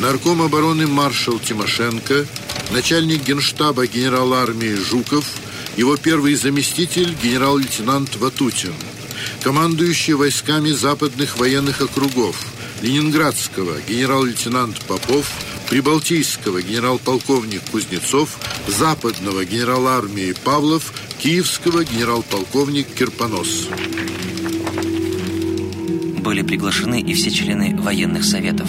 Нарком 0.00 0.42
обороны 0.42 0.86
маршал 0.86 1.38
Тимошенко, 1.38 2.24
начальник 2.70 3.22
генштаба 3.22 3.86
генерал 3.86 4.32
армии 4.34 4.74
Жуков, 4.74 5.26
его 5.76 5.96
первый 5.96 6.34
заместитель 6.34 7.14
генерал-лейтенант 7.22 8.16
Ватутин, 8.16 8.74
командующий 9.42 10.14
войсками 10.14 10.70
западных 10.70 11.38
военных 11.38 11.82
округов– 11.82 12.36
Ленинградского 12.82 13.78
генерал-лейтенант 13.86 14.80
Попов, 14.86 15.30
Прибалтийского 15.70 16.62
генерал-полковник 16.62 17.62
Кузнецов, 17.70 18.40
Западного 18.66 19.44
генерал 19.44 19.86
армии 19.86 20.34
Павлов, 20.44 20.92
Киевского 21.18 21.84
генерал-полковник 21.84 22.88
Кирпонос. 22.88 23.68
Были 26.18 26.42
приглашены 26.42 27.00
и 27.00 27.14
все 27.14 27.30
члены 27.30 27.80
военных 27.80 28.24
советов. 28.24 28.68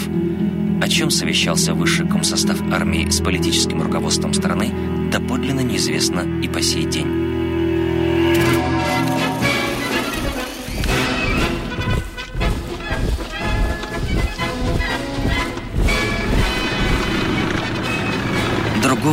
О 0.79 0.87
чем 0.87 1.09
совещался 1.09 1.73
высший 1.73 2.07
комсостав 2.07 2.61
армии 2.71 3.09
с 3.09 3.19
политическим 3.19 3.81
руководством 3.81 4.35
страны, 4.35 4.71
доподлинно 5.11 5.61
неизвестно 5.61 6.39
и 6.43 6.47
по 6.47 6.61
сей 6.61 6.85
день. 6.85 7.20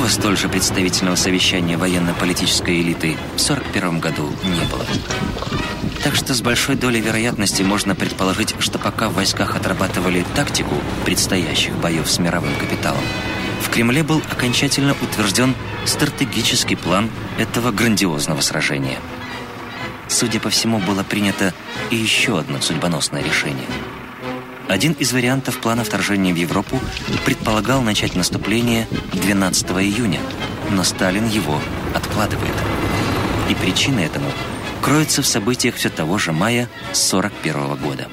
Столь 0.09 0.39
же 0.39 0.49
представительного 0.49 1.17
совещания 1.17 1.77
военно-политической 1.77 2.81
элиты 2.81 3.17
в 3.37 3.43
1941 3.43 4.01
году 4.01 4.31
не 4.43 4.65
было. 4.73 4.85
Так 6.03 6.15
что 6.15 6.33
с 6.33 6.41
большой 6.41 6.77
долей 6.77 7.01
вероятности 7.01 7.63
можно 7.63 7.95
предположить, 7.95 8.55
что 8.59 8.79
пока 8.79 9.11
в 9.11 9.15
войсках 9.15 9.55
отрабатывали 9.55 10.25
тактику 10.35 10.75
предстоящих 11.05 11.75
боев 11.77 12.11
с 12.11 12.19
мировым 12.19 12.55
капиталом, 12.55 13.03
в 13.61 13.69
Кремле 13.69 14.03
был 14.03 14.23
окончательно 14.31 14.97
утвержден 15.03 15.55
стратегический 15.85 16.77
план 16.77 17.11
этого 17.39 17.71
грандиозного 17.71 18.41
сражения. 18.41 18.99
Судя 20.09 20.41
по 20.41 20.49
всему, 20.49 20.79
было 20.79 21.03
принято 21.03 21.53
и 21.91 21.97
еще 21.97 22.39
одно 22.39 22.63
судьбоносное 22.63 23.23
решение– 23.23 23.69
один 24.69 24.93
из 24.93 25.13
вариантов 25.13 25.59
плана 25.61 25.83
вторжения 25.83 26.33
в 26.33 26.37
Европу 26.37 26.79
предполагал 27.25 27.81
начать 27.81 28.15
наступление 28.15 28.87
12 29.15 29.71
июня, 29.71 30.21
но 30.71 30.85
Сталин 30.85 31.27
его 31.27 31.61
откладывает. 31.95 32.55
И 33.49 33.55
причина 33.55 34.01
этому 34.01 34.31
кроется 34.83 35.23
в 35.23 35.27
событиях 35.27 35.77
все 35.77 35.89
того 35.89 36.19
же 36.19 36.33
мая 36.33 36.69
41 36.93 37.77
года. 37.77 38.09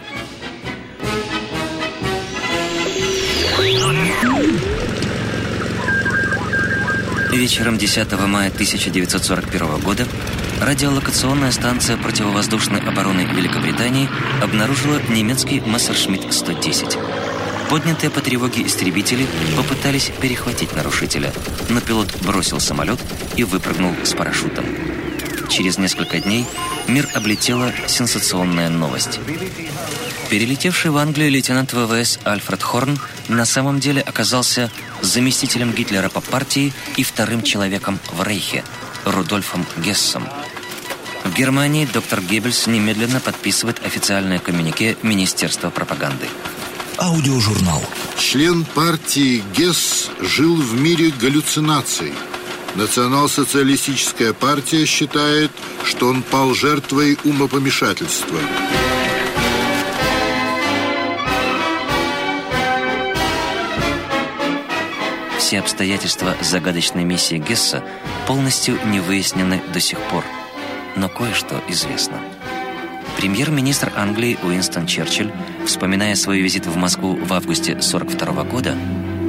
Вечером 7.34 7.78
10 7.78 8.12
мая 8.28 8.48
1941 8.48 9.80
года 9.82 10.08
радиолокационная 10.62 11.52
станция 11.52 11.98
противовоздушной 11.98 12.80
обороны 12.80 13.22
Великобритании 13.22 14.10
обнаружила 14.42 15.02
немецкий 15.10 15.60
Мессершмитт-110. 15.60 16.98
Поднятые 17.70 18.10
по 18.10 18.22
тревоге 18.22 18.66
истребители 18.66 19.28
попытались 19.58 20.12
перехватить 20.22 20.76
нарушителя, 20.76 21.34
но 21.70 21.82
пилот 21.82 22.16
бросил 22.22 22.60
самолет 22.60 23.00
и 23.36 23.44
выпрыгнул 23.44 23.94
с 24.04 24.14
парашютом. 24.14 24.66
Через 25.50 25.78
несколько 25.78 26.20
дней 26.20 26.46
мир 26.88 27.08
облетела 27.14 27.72
сенсационная 27.88 28.70
новость. 28.70 29.20
Перелетевший 30.30 30.92
в 30.92 30.98
Англию 30.98 31.30
лейтенант 31.30 31.74
ВВС 31.74 32.20
Альфред 32.24 32.64
Хорн 32.64 33.00
на 33.28 33.46
самом 33.46 33.80
деле 33.80 34.02
оказался 34.02 34.72
заместителем 35.02 35.72
Гитлера 35.72 36.10
по 36.10 36.22
партии 36.22 36.74
и 36.98 37.04
вторым 37.04 37.44
человеком 37.44 38.00
в 38.12 38.24
Рейхе– 38.24 38.64
Рудольфом 39.06 39.66
Гессом. 39.78 40.28
В 41.36 41.38
Германии 41.38 41.86
доктор 41.86 42.22
Геббельс 42.22 42.66
немедленно 42.66 43.20
подписывает 43.20 43.86
официальное 43.86 44.40
коммюнике 44.40 44.96
Министерства 45.02 45.70
пропаганды. 45.70 46.30
Аудиожурнал. 46.98 47.84
Член 48.18 48.64
партии 48.64 49.44
Гесс 49.54 50.10
жил 50.22 50.56
в 50.56 50.80
мире 50.80 51.12
галлюцинаций. 51.12 52.14
Национал-социалистическая 52.76 54.32
партия 54.32 54.86
считает, 54.86 55.52
что 55.84 56.08
он 56.08 56.24
пал 56.24 56.54
жертвой 56.54 57.20
умопомешательства. 57.26 58.40
Все 65.38 65.60
обстоятельства 65.60 66.38
загадочной 66.40 67.04
миссии 67.04 67.40
Гесса 67.40 67.84
полностью 68.26 68.80
не 68.86 69.02
выяснены 69.02 69.62
до 69.74 69.82
сих 69.82 70.00
пор. 70.00 70.24
Но 70.96 71.10
кое-что 71.10 71.62
известно. 71.68 72.20
Премьер-министр 73.18 73.92
Англии 73.96 74.38
Уинстон 74.44 74.88
Черчилль, 74.88 75.32
вспоминая 75.66 76.16
свой 76.16 76.42
визит 76.42 76.66
в 76.66 76.76
Москву 76.76 77.16
в 77.16 77.34
августе 77.34 77.74
1942 77.74 78.44
года, 78.44 78.78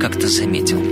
как-то 0.00 0.28
заметил. 0.28 0.82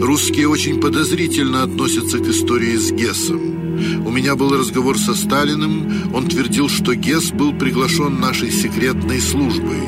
Русские 0.00 0.48
очень 0.48 0.80
подозрительно 0.80 1.62
относятся 1.62 2.18
к 2.18 2.28
истории 2.28 2.76
с 2.76 2.90
Гессом. 2.90 4.06
У 4.06 4.10
меня 4.10 4.36
был 4.36 4.56
разговор 4.56 4.98
со 4.98 5.14
Сталиным. 5.14 6.14
Он 6.14 6.26
твердил, 6.26 6.68
что 6.68 6.94
Гесс 6.94 7.30
был 7.30 7.52
приглашен 7.52 8.20
нашей 8.20 8.50
секретной 8.50 9.20
службой. 9.20 9.80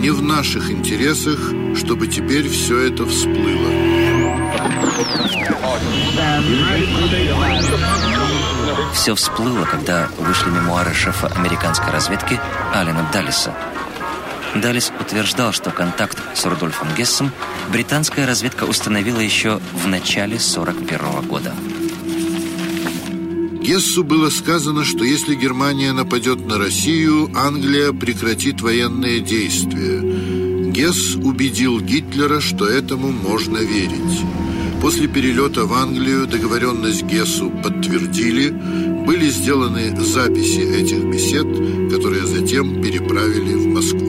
Не 0.00 0.10
в 0.10 0.22
наших 0.22 0.70
интересах 0.70 1.38
чтобы 1.78 2.08
теперь 2.08 2.48
все 2.48 2.88
это 2.88 3.06
всплыло. 3.06 3.70
Все 8.94 9.14
всплыло, 9.14 9.64
когда 9.64 10.08
вышли 10.18 10.50
мемуары 10.50 10.92
шефа 10.94 11.28
американской 11.28 11.90
разведки 11.90 12.40
Алина 12.74 13.08
Даллиса. 13.12 13.54
Даллис 14.54 14.92
утверждал, 15.00 15.52
что 15.52 15.70
контакт 15.70 16.18
с 16.34 16.44
Рудольфом 16.46 16.88
Гессом 16.96 17.30
британская 17.70 18.26
разведка 18.26 18.64
установила 18.64 19.20
еще 19.20 19.60
в 19.74 19.86
начале 19.86 20.38
41 20.38 21.26
года. 21.26 21.54
Гессу 23.60 24.02
было 24.02 24.30
сказано, 24.30 24.84
что 24.84 25.04
если 25.04 25.34
Германия 25.34 25.92
нападет 25.92 26.46
на 26.46 26.56
Россию, 26.56 27.30
Англия 27.36 27.92
прекратит 27.92 28.62
военные 28.62 29.20
действия. 29.20 30.00
Гесс 30.70 31.16
убедил 31.16 31.78
Гитлера, 31.78 32.40
что 32.40 32.66
этому 32.66 33.12
можно 33.12 33.58
верить. 33.58 34.24
После 34.80 35.08
перелета 35.08 35.64
в 35.64 35.72
Англию 35.72 36.26
договоренность 36.28 37.02
Гессу 37.02 37.50
подтвердили, 37.50 38.50
были 38.50 39.28
сделаны 39.28 39.94
записи 40.00 40.60
этих 40.60 41.04
бесед, 41.04 41.46
которые 41.92 42.24
затем 42.26 42.80
переправили 42.80 43.54
в 43.54 43.66
Москву. 43.66 44.08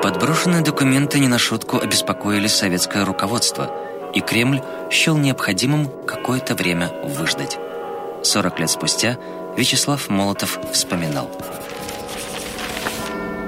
Подброшенные 0.00 0.62
документы 0.62 1.18
не 1.18 1.26
на 1.26 1.38
шутку 1.38 1.78
обеспокоили 1.78 2.46
советское 2.46 3.04
руководство, 3.04 3.68
и 4.14 4.20
Кремль 4.20 4.62
счел 4.90 5.16
необходимым 5.18 5.90
какое-то 6.06 6.54
время 6.54 6.92
выждать. 7.02 7.58
40 8.22 8.60
лет 8.60 8.70
спустя 8.70 9.18
Вячеслав 9.56 10.08
Молотов 10.08 10.58
вспоминал– 10.72 11.30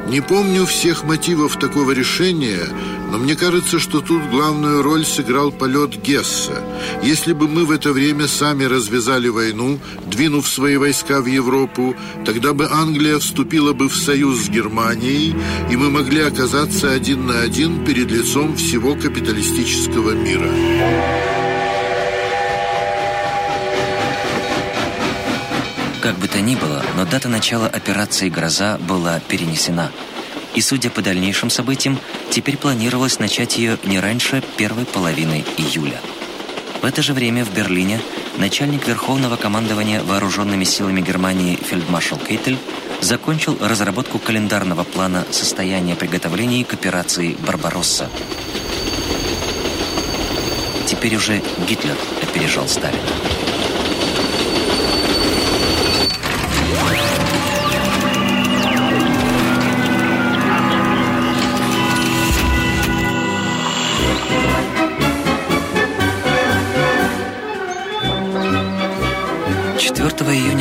не 0.09 0.21
помню 0.21 0.67
всех 0.67 1.05
мотивов 1.05 1.59
такого 1.59 1.93
решения, 1.93 2.67
но 3.11 3.19
мне 3.19 3.37
кажется, 3.37 3.79
что 3.79 4.01
тут 4.01 4.23
главную 4.31 4.83
роль 4.83 5.05
сыграл 5.05 5.53
полет 5.53 6.01
Гесса. 6.03 6.63
Если 7.03 7.33
бы 7.33 7.49
мы 7.49 7.65
в 7.65 7.71
это 7.71 7.93
время 7.93 8.27
сами 8.27 8.65
развязали 8.65 9.29
войну, 9.29 9.79
двинув 10.07 10.49
свои 10.49 10.77
войска 10.77 11.21
в 11.21 11.27
Европу, 11.27 11.95
тогда 12.25 12.53
бы 12.53 12.69
Англия 12.71 13.19
вступила 13.19 13.73
бы 13.73 13.89
в 13.89 13.97
союз 13.97 14.45
с 14.45 14.49
Германией, 14.49 15.35
и 15.71 15.77
мы 15.77 15.91
могли 15.91 16.23
оказаться 16.23 16.91
один 16.93 17.27
на 17.27 17.41
один 17.41 17.85
перед 17.85 18.11
лицом 18.11 18.57
всего 18.57 18.95
капиталистического 18.95 20.13
мира. 20.13 20.51
Как 26.01 26.17
бы 26.17 26.29
то 26.29 26.41
ни 26.41 26.55
было, 26.55 26.83
но 26.97 27.05
дата 27.05 27.29
начала 27.29 27.67
операции 27.67 28.31
«Гроза» 28.31 28.79
была 28.79 29.21
перенесена. 29.21 29.93
И, 30.55 30.63
судя 30.63 30.89
по 30.89 31.03
дальнейшим 31.03 31.51
событиям, 31.51 31.99
теперь 32.31 32.57
планировалось 32.57 33.19
начать 33.19 33.59
ее 33.59 33.79
не 33.85 34.01
раньше 34.01 34.43
первой 34.57 34.87
половины 34.87 35.45
июля. 35.59 36.01
В 36.81 36.87
это 36.87 37.03
же 37.03 37.13
время 37.13 37.45
в 37.45 37.53
Берлине 37.53 38.01
начальник 38.39 38.89
Верховного 38.89 39.37
командования 39.37 40.03
вооруженными 40.03 40.65
силами 40.65 41.03
Германии 41.03 41.57
фельдмаршал 41.57 42.19
Кейтель 42.19 42.59
закончил 43.03 43.59
разработку 43.61 44.19
календарного 44.19 44.85
плана 44.85 45.27
состояния 45.31 45.97
приготовлений 45.97 46.65
к 46.65 46.73
операции 46.73 47.37
«Барбаросса». 47.47 48.09
Теперь 50.87 51.17
уже 51.17 51.43
Гитлер 51.69 51.97
опережал 52.23 52.67
Сталина. 52.69 53.03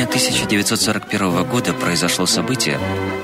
1941 0.09 1.43
года 1.43 1.71
произошло 1.71 2.25
событие, 2.25 2.79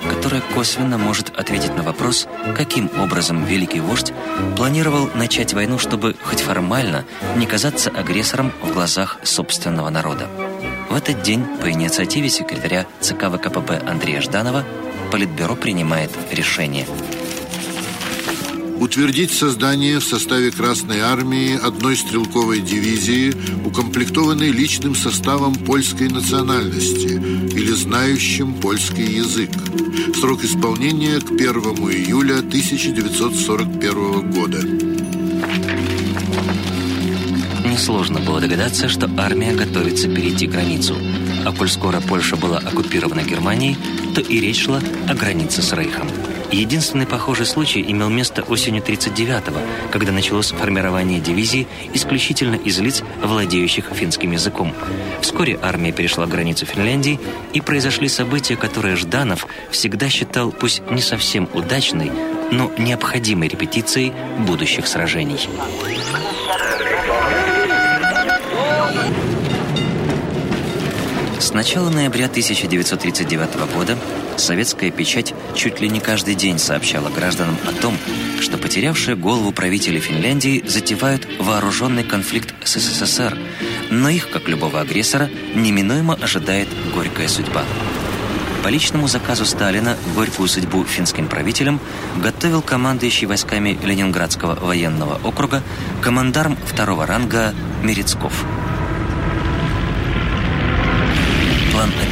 которое 0.07 0.41
косвенно 0.53 0.99
может 0.99 1.35
ответить 1.35 1.75
на 1.75 1.81
вопрос, 1.81 2.27
каким 2.55 2.91
образом 2.99 3.43
великий 3.43 3.79
вождь 3.79 4.13
планировал 4.55 5.09
начать 5.15 5.53
войну, 5.53 5.79
чтобы 5.79 6.15
хоть 6.23 6.41
формально 6.41 7.03
не 7.37 7.47
казаться 7.47 7.89
агрессором 7.89 8.51
в 8.61 8.71
глазах 8.71 9.17
собственного 9.23 9.89
народа. 9.89 10.29
В 10.87 10.95
этот 10.95 11.23
день 11.23 11.43
по 11.59 11.71
инициативе 11.71 12.29
секретаря 12.29 12.85
ЦК 12.99 13.31
ВКПБ 13.33 13.81
Андрея 13.87 14.21
Жданова 14.21 14.63
Политбюро 15.11 15.55
принимает 15.55 16.11
решение– 16.31 16.85
утвердить 18.85 19.31
создание 19.31 19.97
в 19.99 20.03
составе 20.03 20.51
Красной 20.51 20.99
Армии 20.99 21.59
одной 21.59 21.97
стрелковой 21.97 22.59
дивизии, 22.59 23.33
укомплектованной 23.65 24.51
личным 24.51 24.93
составом 24.93 25.55
польской 25.55 26.07
национальности 26.07 27.13
или 27.57 27.71
знающим 27.71 28.53
польский 28.53 29.05
язык. 29.05 29.49
Срок 30.19 30.43
исполнения 30.43 31.19
к 31.19 31.31
1 31.31 31.47
июля 31.95 32.37
1941 32.39 34.31
года. 34.31 34.61
Несложно 37.65 38.19
было 38.19 38.39
догадаться, 38.39 38.87
что 38.87 39.09
армия 39.17 39.55
готовится 39.55 40.07
перейти 40.07 40.45
границу. 40.45 40.95
А 41.43 41.51
коль 41.53 41.69
скоро 41.69 42.01
Польша 42.01 42.35
была 42.35 42.59
оккупирована 42.59 43.23
Германией, 43.23 43.77
то 44.13 44.21
и 44.21 44.39
речь 44.39 44.65
шла 44.65 44.79
о 45.09 45.15
границе 45.15 45.63
с 45.63 45.73
Рейхом. 45.73 46.07
Единственный 46.51 47.05
похожий 47.05 47.45
случай 47.45 47.81
имел 47.81 48.09
место 48.09 48.43
осенью 48.43 48.81
1939-го, 48.81 49.59
когда 49.91 50.11
началось 50.11 50.51
формирование 50.51 51.19
дивизии 51.19 51.67
исключительно 51.93 52.55
из 52.55 52.79
лиц, 52.79 53.03
владеющих 53.21 53.91
финским 53.93 54.31
языком. 54.31 54.73
Вскоре 55.21 55.59
армия 55.61 55.91
перешла 55.91 56.25
границу 56.25 56.65
Финляндии, 56.65 57.19
и 57.53 57.61
произошли 57.61 58.07
события, 58.09 58.55
которые 58.55 58.95
Жданов 58.95 59.47
всегда 59.71 60.09
считал 60.09 60.51
пусть 60.51 60.81
не 60.91 61.01
совсем 61.01 61.49
удачной, 61.53 62.11
но 62.51 62.71
необходимой 62.77 63.47
репетицией 63.47 64.13
будущих 64.39 64.87
сражений. 64.87 65.39
С 71.39 71.51
начала 71.51 71.89
ноября 71.89 72.25
1939 72.25 73.73
года 73.73 73.97
советская 74.37 74.89
печать 74.89 75.33
чуть 75.53 75.81
ли 75.81 75.89
не 75.89 75.99
каждый 75.99 76.33
день 76.33 76.57
сообщала 76.57 77.09
гражданам 77.09 77.57
о 77.67 77.73
том, 77.73 77.97
что 78.39 78.57
потерявшие 78.57 79.15
голову 79.17 79.51
правители 79.51 79.99
Финляндии 79.99 80.63
затевают 80.65 81.27
вооруженный 81.39 82.03
конфликт 82.03 82.53
с 82.63 82.79
СССР, 82.79 83.37
но 83.91 84.09
их, 84.09 84.29
как 84.29 84.47
любого 84.47 84.79
агрессора, 84.79 85.29
неминуемо 85.53 86.13
ожидает 86.13 86.69
горькая 86.93 87.27
судьба. 87.27 87.63
По 88.63 88.69
личному 88.69 89.07
заказу 89.07 89.45
Сталина 89.45 89.97
горькую 90.15 90.47
судьбу 90.47 90.85
финским 90.85 91.27
правителям 91.27 91.79
готовил 92.17 92.61
командующий 92.61 93.27
войсками 93.27 93.77
Ленинградского 93.83 94.55
военного 94.55 95.19
округа 95.23 95.61
командарм 96.01 96.57
второго 96.65 97.05
ранга 97.05 97.53
Мерецков– 97.83 98.45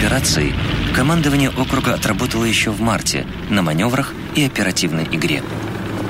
Операции 0.03 0.53
командование 0.93 1.49
округа 1.49 1.93
отработало 1.93 2.43
еще 2.43 2.71
в 2.71 2.81
марте 2.81 3.25
на 3.49 3.61
маневрах 3.61 4.13
и 4.35 4.43
оперативной 4.43 5.05
игре. 5.05 5.41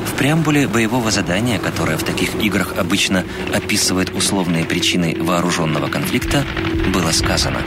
В 0.07 0.17
преамбуле 0.17 0.67
боевого 0.67 1.11
задания, 1.11 1.59
которое 1.59 1.95
в 1.95 2.03
таких 2.03 2.33
играх 2.41 2.73
обычно 2.79 3.23
описывает 3.53 4.09
условные 4.09 4.65
причины 4.65 5.15
вооруженного 5.19 5.89
конфликта, 5.89 6.43
было 6.91 7.11
сказано 7.11 7.59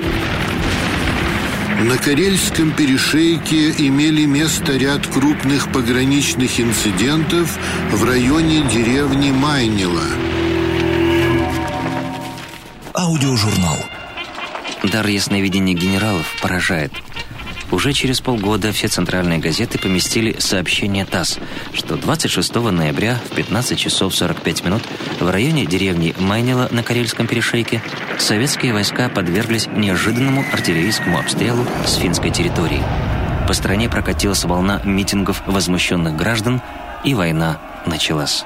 на 1.78 1.96
Карельском 1.98 2.72
перешейке 2.72 3.70
имели 3.86 4.24
место 4.24 4.76
ряд 4.76 5.06
крупных 5.06 5.70
пограничных 5.70 6.58
инцидентов 6.58 7.56
в 7.92 8.02
районе 8.02 8.62
деревни 8.62 9.30
Майнила. 9.30 10.02
Аудиожурнал. 12.94 13.76
Дар 14.92 15.06
ясновидения 15.06 15.74
генералов 15.74 16.26
поражает. 16.40 16.92
Уже 17.72 17.92
через 17.92 18.20
полгода 18.20 18.70
все 18.70 18.86
центральные 18.86 19.38
газеты 19.38 19.78
поместили 19.78 20.36
сообщение 20.38 21.04
ТАСС, 21.04 21.38
что 21.72 21.96
26 21.96 22.54
ноября 22.54 23.18
в 23.30 23.34
15 23.34 23.76
часов 23.76 24.14
45 24.14 24.64
минут 24.64 24.82
в 25.18 25.28
районе 25.28 25.66
деревни 25.66 26.14
Майнила 26.20 26.68
на 26.70 26.84
Карельском 26.84 27.26
перешейке 27.26 27.82
советские 28.18 28.72
войска 28.72 29.08
подверглись 29.08 29.66
неожиданному 29.66 30.44
артиллерийскому 30.52 31.18
обстрелу 31.18 31.66
с 31.84 31.96
финской 31.96 32.30
территории. 32.30 32.82
По 33.48 33.54
стране 33.54 33.88
прокатилась 33.88 34.44
волна 34.44 34.80
митингов 34.84 35.42
возмущенных 35.46 36.16
граждан, 36.16 36.62
и 37.04 37.14
война 37.14 37.60
началась. 37.86 38.44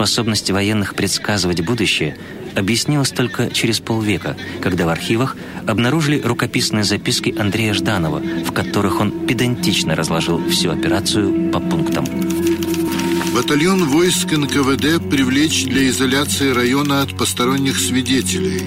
Способность 0.00 0.50
военных 0.50 0.94
предсказывать 0.94 1.60
будущее 1.60 2.16
объяснилась 2.54 3.10
только 3.10 3.50
через 3.50 3.80
полвека, 3.80 4.34
когда 4.62 4.86
в 4.86 4.88
архивах 4.88 5.36
обнаружили 5.66 6.22
рукописные 6.22 6.84
записки 6.84 7.34
Андрея 7.38 7.74
Жданова, 7.74 8.18
в 8.18 8.50
которых 8.52 8.98
он 8.98 9.26
педантично 9.26 9.94
разложил 9.94 10.42
всю 10.48 10.70
операцию 10.70 11.50
по 11.50 11.60
пунктам. 11.60 12.06
Батальон 13.34 13.84
войск 13.84 14.32
НКВД 14.32 15.06
привлечь 15.10 15.66
для 15.66 15.86
изоляции 15.90 16.50
района 16.50 17.02
от 17.02 17.14
посторонних 17.14 17.78
свидетелей. 17.78 18.62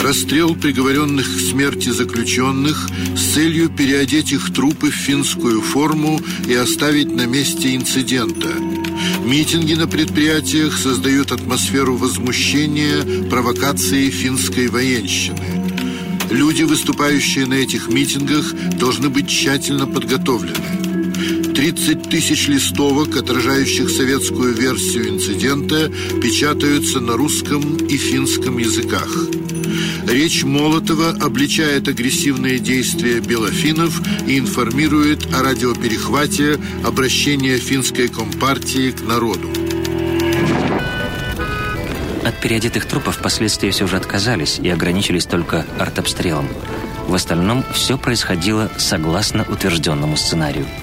Расстрел 0.00 0.54
приговоренных 0.54 1.26
к 1.26 1.40
смерти 1.40 1.88
заключенных 1.88 2.88
с 3.16 3.34
целью 3.34 3.68
переодеть 3.68 4.30
их 4.30 4.54
трупы 4.54 4.92
в 4.92 4.94
финскую 4.94 5.60
форму 5.60 6.20
и 6.46 6.54
оставить 6.54 7.12
на 7.12 7.26
месте 7.26 7.74
инцидента– 7.74 8.50
Митинги 9.24 9.74
на 9.74 9.86
предприятиях 9.86 10.76
создают 10.76 11.32
атмосферу 11.32 11.96
возмущения 11.96 13.28
провокации 13.28 14.10
финской 14.10 14.68
военщины. 14.68 15.38
Люди, 16.30 16.62
выступающие 16.62 17.46
на 17.46 17.54
этих 17.54 17.88
митингах, 17.88 18.52
должны 18.78 19.08
быть 19.08 19.28
тщательно 19.28 19.86
подготовлены. 19.86 20.99
30 21.70 22.10
тысяч 22.10 22.48
листовок, 22.48 23.16
отражающих 23.16 23.90
советскую 23.90 24.54
версию 24.54 25.10
инцидента, 25.10 25.88
печатаются 26.20 26.98
на 26.98 27.16
русском 27.16 27.76
и 27.76 27.96
финском 27.96 28.58
языках. 28.58 29.08
Речь 30.08 30.42
Молотова 30.42 31.10
обличает 31.10 31.86
агрессивные 31.86 32.58
действия 32.58 33.20
белофинов 33.20 34.02
и 34.26 34.40
информирует 34.40 35.32
о 35.32 35.44
радиоперехвате 35.44 36.58
обращения 36.84 37.58
финской 37.58 38.08
компартии 38.08 38.90
к 38.90 39.02
народу. 39.02 39.48
От 42.24 42.40
переодетых 42.40 42.84
трупов 42.86 43.18
впоследствии 43.18 43.70
все 43.70 43.86
же 43.86 43.96
отказались 43.96 44.58
и 44.58 44.68
ограничились 44.68 45.26
только 45.26 45.64
артобстрелом. 45.78 46.48
В 47.06 47.14
остальном 47.14 47.64
все 47.72 47.96
происходило 47.96 48.72
согласно 48.76 49.46
утвержденному 49.48 50.16
сценарию– 50.16 50.66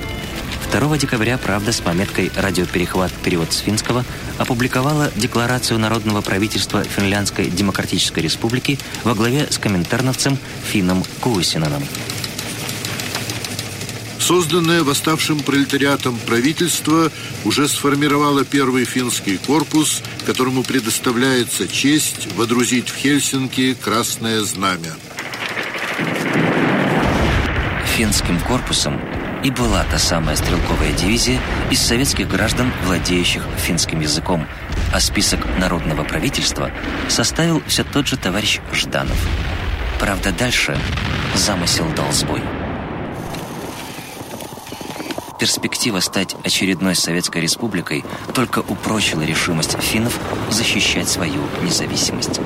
2 0.79 0.97
декабря 0.99 1.39
«Правда» 1.39 1.71
с 1.71 1.81
пометкой 1.81 2.31
«Радиоперехват. 2.35 3.11
Перевод 3.23 3.51
с 3.51 3.57
финского» 3.57 4.05
опубликовала 4.37 5.11
декларацию 5.15 5.79
Народного 5.79 6.21
правительства 6.21 6.83
Финляндской 6.83 7.49
Демократической 7.49 8.19
Республики 8.19 8.77
во 9.03 9.15
главе 9.15 9.47
с 9.49 9.57
коминтерновцем 9.57 10.37
Финном 10.65 11.03
Куусинаном. 11.19 11.83
Созданное 14.19 14.83
восставшим 14.83 15.39
пролетариатом 15.39 16.19
правительство 16.27 17.11
уже 17.43 17.67
сформировало 17.67 18.45
первый 18.45 18.85
финский 18.85 19.37
корпус, 19.37 20.03
которому 20.27 20.61
предоставляется 20.61 21.67
честь 21.67 22.31
водрузить 22.35 22.89
в 22.89 22.95
Хельсинки 22.95 23.73
Красное 23.73 24.41
Знамя. 24.41 24.95
Финским 27.95 28.39
корпусом 28.41 29.01
и 29.47 29.49
была 29.49 29.85
та 29.89 29.97
самая 29.97 30.35
стрелковая 30.35 30.91
дивизия 30.91 31.39
из 31.71 31.79
советских 31.79 32.27
граждан, 32.27 32.69
владеющих 32.83 33.43
финским 33.55 34.01
языком, 34.01 34.45
а 34.93 34.99
список 34.99 35.39
народного 35.57 36.03
правительства 36.03 36.69
составил 37.07 37.63
все 37.65 37.85
тот 37.85 38.07
же 38.07 38.17
товарищ 38.17 38.59
Жданов. 38.73 39.17
Правда, 40.01 40.33
дальше 40.33 40.77
замысел 41.33 41.85
дал 41.95 42.11
сбой. 42.11 42.41
Перспектива 45.39 46.01
стать 46.01 46.35
очередной 46.43 46.95
Советской 46.95 47.41
Республикой 47.41 48.03
только 48.33 48.59
упрочила 48.59 49.21
решимость 49.21 49.81
финнов 49.81 50.19
защищать 50.49 51.07
свою 51.07 51.41
независимость. 51.63 52.41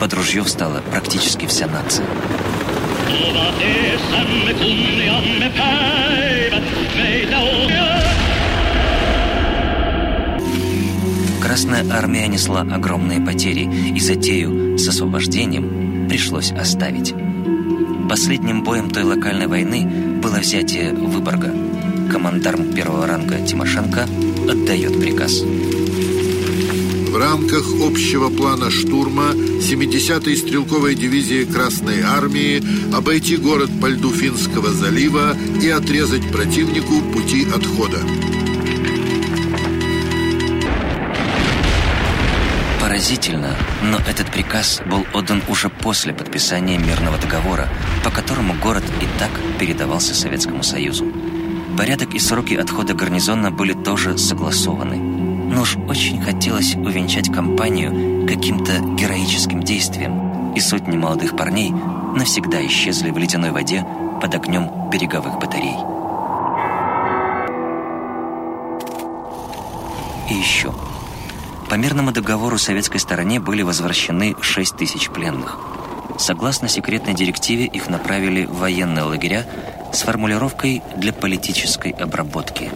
Под 0.00 0.14
ружье 0.14 0.42
встала 0.42 0.80
практически 0.90 1.44
вся 1.44 1.66
нация. 1.66 2.06
Красная 11.56 11.86
армия 11.90 12.26
несла 12.28 12.60
огромные 12.60 13.20
потери, 13.20 13.62
и 13.94 13.98
затею 13.98 14.76
с 14.76 14.88
освобождением 14.88 16.06
пришлось 16.08 16.52
оставить. 16.52 17.14
Последним 18.08 18.62
боем 18.62 18.90
той 18.90 19.04
локальной 19.04 19.46
войны 19.46 19.86
было 20.20 20.36
взятие 20.36 20.92
Выборга. 20.92 21.52
Командарм 22.12 22.72
первого 22.72 23.06
ранга 23.06 23.38
Тимошенко 23.44 24.06
отдает 24.48 25.00
приказ. 25.00 25.42
В 27.06 27.16
рамках 27.16 27.64
общего 27.82 28.28
плана 28.28 28.70
штурма 28.70 29.30
70-й 29.32 30.36
стрелковой 30.36 30.94
дивизии 30.94 31.44
Красной 31.44 32.02
Армии 32.02 32.62
обойти 32.94 33.36
город 33.36 33.70
по 33.80 33.86
льду 33.86 34.10
Финского 34.10 34.70
залива 34.70 35.36
и 35.62 35.68
отрезать 35.70 36.30
противнику 36.30 37.00
пути 37.12 37.46
отхода. 37.46 37.98
Поразительно, 42.80 43.56
но 43.82 43.98
этот 43.98 44.30
приказ 44.32 44.82
был 44.86 45.06
отдан 45.14 45.42
уже 45.48 45.68
после 45.68 46.12
подписания 46.12 46.78
мирного 46.78 47.18
договора, 47.18 47.68
по 48.04 48.10
которому 48.10 48.54
город 48.54 48.84
и 49.00 49.06
так 49.18 49.30
передавался 49.58 50.14
Советскому 50.14 50.62
Союзу. 50.62 51.06
Порядок 51.76 52.14
и 52.14 52.18
сроки 52.18 52.54
отхода 52.54 52.94
гарнизона 52.94 53.50
были 53.50 53.74
тоже 53.74 54.16
согласованы. 54.16 55.15
Но 55.56 55.62
уж 55.62 55.78
очень 55.88 56.20
хотелось 56.20 56.74
увенчать 56.74 57.32
кампанию 57.32 58.28
каким-то 58.28 58.78
героическим 58.94 59.62
действием, 59.62 60.52
и 60.52 60.60
сотни 60.60 60.98
молодых 60.98 61.34
парней 61.34 61.70
навсегда 61.70 62.64
исчезли 62.66 63.10
в 63.10 63.16
ледяной 63.16 63.52
воде 63.52 63.82
под 64.20 64.34
огнем 64.34 64.90
береговых 64.90 65.38
батарей. 65.38 65.76
И 70.28 70.34
еще– 70.34 70.74
по 71.70 71.74
мирному 71.76 72.12
договору 72.12 72.58
советской 72.58 72.98
стороне 72.98 73.40
были 73.40 73.62
возвращены 73.62 74.36
6 74.38 74.76
тысяч 74.76 75.08
пленных. 75.08 75.58
Согласно 76.18 76.68
секретной 76.68 77.14
директиве 77.14 77.64
их 77.64 77.88
направили 77.88 78.44
в 78.44 78.58
военные 78.58 79.04
лагеря 79.04 79.46
с 79.90 80.02
формулировкой 80.02 80.82
«для 80.96 81.14
политической 81.14 81.92
обработки». 81.92 82.70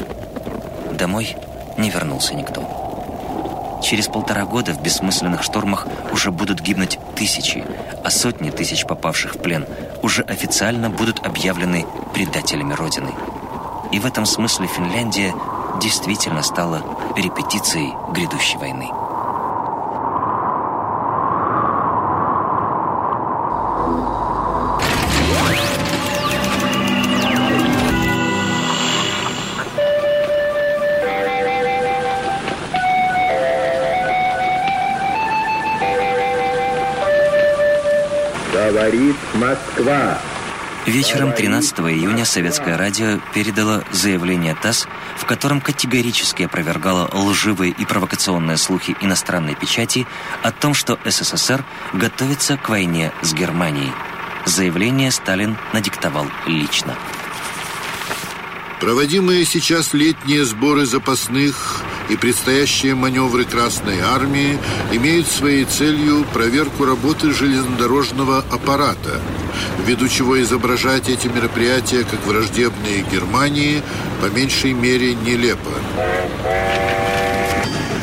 Домой 0.98 1.36
не 1.80 1.90
вернулся 1.90 2.34
никто. 2.34 3.80
Через 3.82 4.08
полтора 4.08 4.44
года 4.44 4.72
в 4.72 4.82
бессмысленных 4.82 5.42
штормах 5.42 5.86
уже 6.12 6.30
будут 6.30 6.60
гибнуть 6.60 6.98
тысячи, 7.16 7.64
а 8.04 8.10
сотни 8.10 8.50
тысяч 8.50 8.84
попавших 8.84 9.34
в 9.34 9.38
плен 9.38 9.66
уже 10.02 10.22
официально 10.22 10.90
будут 10.90 11.26
объявлены 11.26 11.86
предателями 12.12 12.74
Родины. 12.74 13.12
И 13.90 13.98
в 13.98 14.06
этом 14.06 14.26
смысле 14.26 14.66
Финляндия 14.66 15.34
действительно 15.80 16.42
стала 16.42 16.82
репетицией 17.16 17.92
грядущей 18.12 18.58
войны. 18.58 18.99
Говорит 38.80 39.16
Москва. 39.34 40.18
Вечером 40.86 41.34
13 41.34 41.80
июня 41.80 42.24
советское 42.24 42.78
радио 42.78 43.20
передало 43.34 43.84
заявление 43.92 44.54
ТАСС, 44.54 44.88
в 45.18 45.26
котором 45.26 45.60
категорически 45.60 46.44
опровергало 46.44 47.10
лживые 47.12 47.72
и 47.72 47.84
провокационные 47.84 48.56
слухи 48.56 48.96
иностранной 49.02 49.54
печати 49.54 50.06
о 50.42 50.50
том, 50.50 50.72
что 50.72 50.98
СССР 51.04 51.62
готовится 51.92 52.56
к 52.56 52.70
войне 52.70 53.12
с 53.20 53.34
Германией. 53.34 53.92
Заявление 54.46 55.10
Сталин 55.10 55.58
надиктовал 55.74 56.24
лично. 56.46 56.96
Проводимые 58.80 59.44
сейчас 59.44 59.92
летние 59.92 60.46
сборы 60.46 60.86
запасных 60.86 61.79
и 62.10 62.16
предстоящие 62.16 62.96
маневры 62.96 63.44
Красной 63.44 64.00
Армии 64.00 64.58
имеют 64.92 65.28
своей 65.28 65.64
целью 65.64 66.24
проверку 66.32 66.84
работы 66.84 67.32
железнодорожного 67.32 68.38
аппарата, 68.50 69.20
ввиду 69.86 70.08
чего 70.08 70.40
изображать 70.42 71.08
эти 71.08 71.28
мероприятия 71.28 72.02
как 72.04 72.26
враждебные 72.26 73.04
Германии 73.10 73.82
по 74.20 74.26
меньшей 74.26 74.72
мере 74.72 75.14
нелепо. 75.14 75.70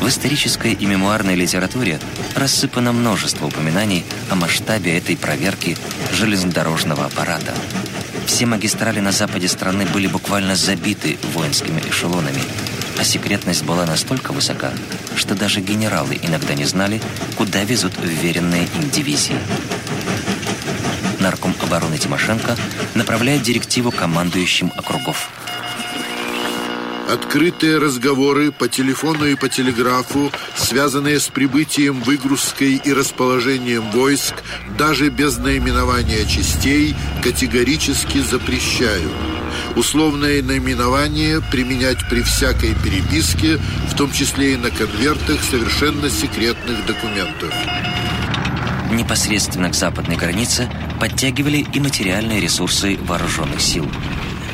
В 0.00 0.08
исторической 0.08 0.72
и 0.72 0.86
мемуарной 0.86 1.34
литературе 1.34 2.00
рассыпано 2.34 2.92
множество 2.92 3.46
упоминаний 3.46 4.06
о 4.30 4.36
масштабе 4.36 4.96
этой 4.96 5.18
проверки 5.18 5.76
железнодорожного 6.12 7.04
аппарата. 7.04 7.52
Все 8.26 8.46
магистрали 8.46 9.00
на 9.00 9.12
западе 9.12 9.48
страны 9.48 9.84
были 9.84 10.06
буквально 10.06 10.56
забиты 10.56 11.18
воинскими 11.34 11.82
эшелонами– 11.90 12.40
а 12.98 13.04
секретность 13.04 13.64
была 13.64 13.86
настолько 13.86 14.32
высока, 14.32 14.72
что 15.16 15.34
даже 15.34 15.60
генералы 15.60 16.18
иногда 16.20 16.54
не 16.54 16.64
знали, 16.64 17.00
куда 17.36 17.62
везут 17.64 17.92
вверенные 18.02 18.64
им 18.64 18.90
дивизии. 18.90 19.38
Нарком 21.20 21.54
обороны 21.62 21.98
Тимошенко 21.98 22.56
направляет 22.94 23.42
директиву 23.42 23.90
командующим 23.90 24.72
округов. 24.76 25.30
Открытые 27.10 27.78
разговоры 27.78 28.52
по 28.52 28.68
телефону 28.68 29.24
и 29.24 29.34
по 29.34 29.48
телеграфу, 29.48 30.30
связанные 30.54 31.18
с 31.18 31.28
прибытием, 31.28 32.02
выгрузкой 32.02 32.74
и 32.76 32.92
расположением 32.92 33.90
войск, 33.92 34.34
даже 34.76 35.08
без 35.08 35.38
наименования 35.38 36.26
частей, 36.26 36.94
категорически 37.22 38.18
запрещают– 38.18 39.12
Условное 39.78 40.42
наименование 40.42 41.40
применять 41.40 41.98
при 42.10 42.22
всякой 42.22 42.74
переписке, 42.74 43.58
в 43.88 43.94
том 43.96 44.10
числе 44.10 44.54
и 44.54 44.56
на 44.56 44.72
конвертах 44.72 45.40
совершенно 45.40 46.10
секретных 46.10 46.84
документов. 46.84 47.54
Непосредственно 48.90 49.70
к 49.70 49.76
западной 49.76 50.16
границе 50.16 50.68
подтягивали 50.98 51.64
и 51.72 51.78
материальные 51.78 52.40
ресурсы 52.40 52.98
вооруженных 53.00 53.60
сил. 53.60 53.88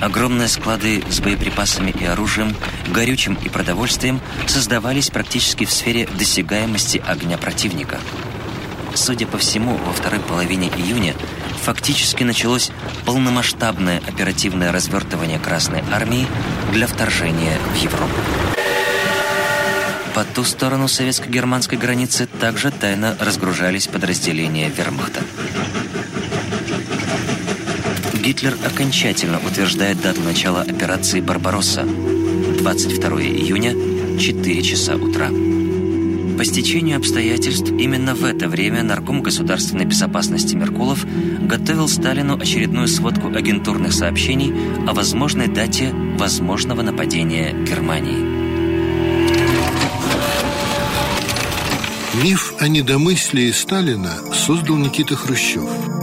Огромные 0.02 0.48
склады 0.48 1.02
с 1.08 1.20
боеприпасами 1.20 1.94
и 1.98 2.04
оружием, 2.04 2.54
горючим 2.92 3.38
и 3.42 3.48
продовольствием 3.48 4.20
создавались 4.46 5.08
практически 5.08 5.64
в 5.64 5.72
сфере 5.72 6.06
досягаемости 6.18 7.02
огня 7.06 7.38
противника. 7.38 7.98
Судя 8.94 9.26
по 9.26 9.38
всему, 9.38 9.78
во 9.78 9.94
второй 9.94 10.20
половине 10.20 10.68
июня 10.68 11.14
фактически 11.64 12.24
началось 12.24 12.70
полномасштабное 13.06 14.02
оперативное 14.06 14.70
развертывание 14.70 15.38
Красной 15.38 15.82
Армии 15.90 16.26
для 16.72 16.86
вторжения 16.86 17.58
в 17.72 17.82
Европу. 17.82 18.14
По 20.14 20.24
ту 20.24 20.44
сторону 20.44 20.88
советско-германской 20.88 21.78
границы 21.78 22.26
также 22.26 22.70
тайно 22.70 23.16
разгружались 23.18 23.86
подразделения 23.86 24.68
вермахта. 24.68 25.22
Гитлер 28.22 28.56
окончательно 28.64 29.38
утверждает 29.38 30.00
дату 30.02 30.20
начала 30.20 30.60
операции 30.60 31.20
«Барбаросса» 31.20 31.84
22 31.84 33.22
июня, 33.22 33.72
4 34.18 34.62
часа 34.62 34.96
утра. 34.96 35.30
По 36.36 36.44
стечению 36.44 36.96
обстоятельств, 36.96 37.70
именно 37.70 38.14
в 38.14 38.24
это 38.24 38.48
время 38.48 38.82
нарком 38.82 39.22
государственной 39.22 39.84
безопасности 39.84 40.56
Меркулов 40.56 41.06
готовил 41.42 41.86
Сталину 41.86 42.36
очередную 42.36 42.88
сводку 42.88 43.28
агентурных 43.28 43.92
сообщений 43.92 44.52
о 44.86 44.94
возможной 44.94 45.46
дате 45.46 45.92
возможного 46.18 46.82
нападения 46.82 47.52
Германии. 47.52 48.34
Миф 52.22 52.54
о 52.58 52.68
недомыслии 52.68 53.50
Сталина 53.52 54.12
создал 54.32 54.76
Никита 54.76 55.14
Хрущев. 55.14 55.93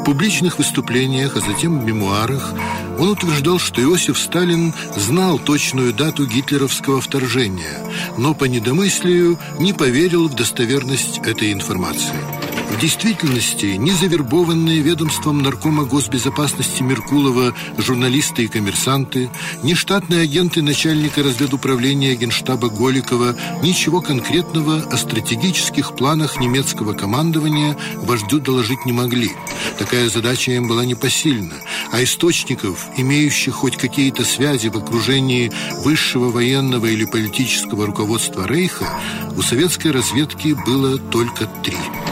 В 0.00 0.04
публичных 0.04 0.56
выступлениях, 0.56 1.36
а 1.36 1.40
затем 1.40 1.78
в 1.78 1.84
мемуарах 1.84 2.54
он 2.98 3.10
утверждал, 3.10 3.58
что 3.58 3.82
Иосиф 3.82 4.18
Сталин 4.18 4.72
знал 4.96 5.38
точную 5.38 5.92
дату 5.92 6.26
гитлеровского 6.26 7.02
вторжения, 7.02 7.78
но 8.16 8.32
по 8.32 8.46
недомыслию 8.46 9.38
не 9.58 9.74
поверил 9.74 10.28
в 10.28 10.34
достоверность 10.34 11.18
этой 11.18 11.52
информации. 11.52 12.39
В 12.70 12.78
действительности, 12.80 13.76
ни 13.76 13.90
завербованные 13.90 14.80
ведомством 14.80 15.42
Наркома 15.42 15.84
госбезопасности 15.84 16.82
Меркулова 16.82 17.52
журналисты 17.76 18.44
и 18.44 18.46
коммерсанты, 18.46 19.28
ни 19.64 19.74
штатные 19.74 20.22
агенты 20.22 20.62
начальника 20.62 21.22
разведуправления 21.22 22.14
Генштаба 22.14 22.68
Голикова 22.68 23.34
ничего 23.62 24.00
конкретного 24.00 24.82
о 24.82 24.96
стратегических 24.96 25.96
планах 25.96 26.38
немецкого 26.38 26.92
командования 26.92 27.76
вождю 27.96 28.38
доложить 28.38 28.86
не 28.86 28.92
могли. 28.92 29.32
Такая 29.78 30.08
задача 30.08 30.52
им 30.52 30.68
была 30.68 30.84
непосильна, 30.84 31.56
а 31.92 32.02
источников, 32.02 32.86
имеющих 32.96 33.56
хоть 33.56 33.76
какие-то 33.76 34.24
связи 34.24 34.68
в 34.68 34.76
окружении 34.78 35.50
высшего 35.84 36.30
военного 36.30 36.86
или 36.86 37.04
политического 37.04 37.86
руководства 37.86 38.46
Рейха, 38.46 38.88
у 39.36 39.42
советской 39.42 39.90
разведки 39.90 40.56
было 40.66 40.98
только 40.98 41.46
три– 41.62 41.76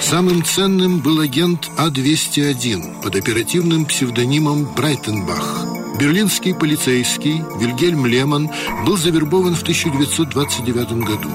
Самым 0.00 0.44
ценным 0.44 1.00
был 1.00 1.20
агент 1.20 1.68
А-201 1.76 3.02
под 3.02 3.16
оперативным 3.16 3.84
псевдонимом 3.84 4.64
Брайтенбах. 4.74 5.66
Берлинский 5.98 6.54
полицейский 6.54 7.42
Вильгельм 7.58 8.06
Лемон 8.06 8.48
был 8.86 8.96
завербован 8.96 9.56
в 9.56 9.62
1929 9.62 10.92
году. 11.04 11.28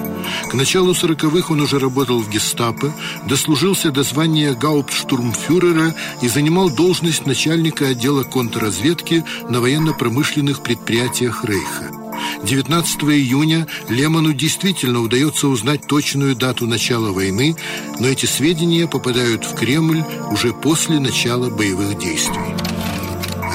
К 0.50 0.54
началу 0.54 0.94
40-х 0.94 1.52
он 1.54 1.62
уже 1.62 1.80
работал 1.80 2.20
в 2.20 2.30
гестапо, 2.30 2.94
дослужился 3.28 3.92
до 3.92 4.04
звания 4.04 4.54
гауптштурмфюрера 4.54 5.94
и 6.22 6.28
занимал 6.30 6.70
должность 6.70 7.26
начальника 7.26 7.90
отдела 7.90 8.24
контрразведки 8.24 9.26
на 9.50 9.60
военно-промышленных 9.60 10.64
предприятиях 10.64 11.44
Рейха. 11.44 12.03
19 12.44 13.04
июня 13.04 13.68
Лемону 13.90 14.34
действительно 14.34 15.00
удается 15.02 15.48
узнать 15.48 15.88
точную 15.88 16.36
дату 16.36 16.68
начала 16.68 17.12
войны, 17.12 17.56
но 18.00 18.08
эти 18.08 18.26
сведения 18.26 18.88
попадают 18.88 19.46
в 19.46 19.56
Кремль 19.56 20.04
уже 20.32 20.54
после 20.54 21.00
начала 21.00 21.50
боевых 21.50 21.98
действий. 21.98 22.56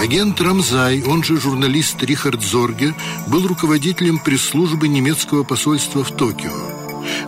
Агент 0.01 0.41
Рамзай, 0.41 1.03
он 1.03 1.25
же 1.25 1.41
журналист 1.41 2.03
Рихард 2.03 2.43
Зорге, 2.43 2.95
был 3.27 3.47
руководителем 3.47 4.19
пресс-службы 4.19 4.89
немецкого 4.89 5.43
посольства 5.43 6.05
в 6.05 6.11
Токио. 6.13 6.78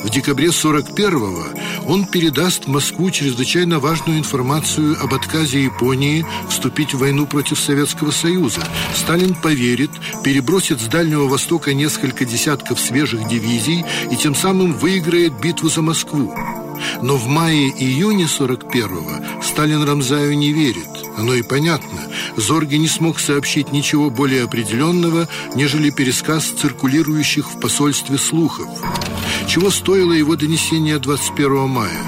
В 0.03 0.09
декабре 0.09 0.49
41-го 0.49 1.45
он 1.87 2.07
передаст 2.07 2.67
Москву 2.67 3.11
чрезвычайно 3.11 3.79
важную 3.79 4.19
информацию 4.19 4.97
об 5.03 5.15
отказе 5.15 5.65
Японии 5.65 6.25
вступить 6.49 6.95
в 6.95 6.99
войну 6.99 7.27
против 7.27 7.59
Советского 7.59 8.11
Союза. 8.11 8.63
Сталин 8.95 9.35
поверит, 9.35 9.91
перебросит 10.25 10.81
с 10.81 10.87
Дальнего 10.87 11.27
Востока 11.27 11.75
несколько 11.75 12.25
десятков 12.25 12.81
свежих 12.81 13.29
дивизий 13.29 13.85
и 14.11 14.17
тем 14.17 14.35
самым 14.35 14.73
выиграет 14.73 15.39
битву 15.41 15.69
за 15.69 15.83
Москву. 15.83 16.35
Но 17.03 17.17
в 17.17 17.27
мае-июне 17.27 18.25
41-го 18.25 19.43
Сталин 19.43 19.83
Рамзаю 19.83 20.37
не 20.37 20.53
верит. 20.53 20.89
Оно 21.17 21.35
и 21.35 21.43
понятно. 21.43 22.01
Зорге 22.37 22.79
не 22.79 22.89
смог 22.89 23.21
сообщить 23.21 23.73
ничего 23.73 24.11
более 24.11 24.45
определенного, 24.45 25.29
нежели 25.55 25.91
пересказ 25.91 26.47
циркулирующих 26.47 27.51
в 27.51 27.61
посольстве 27.61 28.17
слухов. 28.19 28.69
Чего 29.51 29.69
стоило 29.73 30.13
его 30.13 30.37
донесение 30.37 31.01
21 31.01 31.69
мая? 31.69 32.07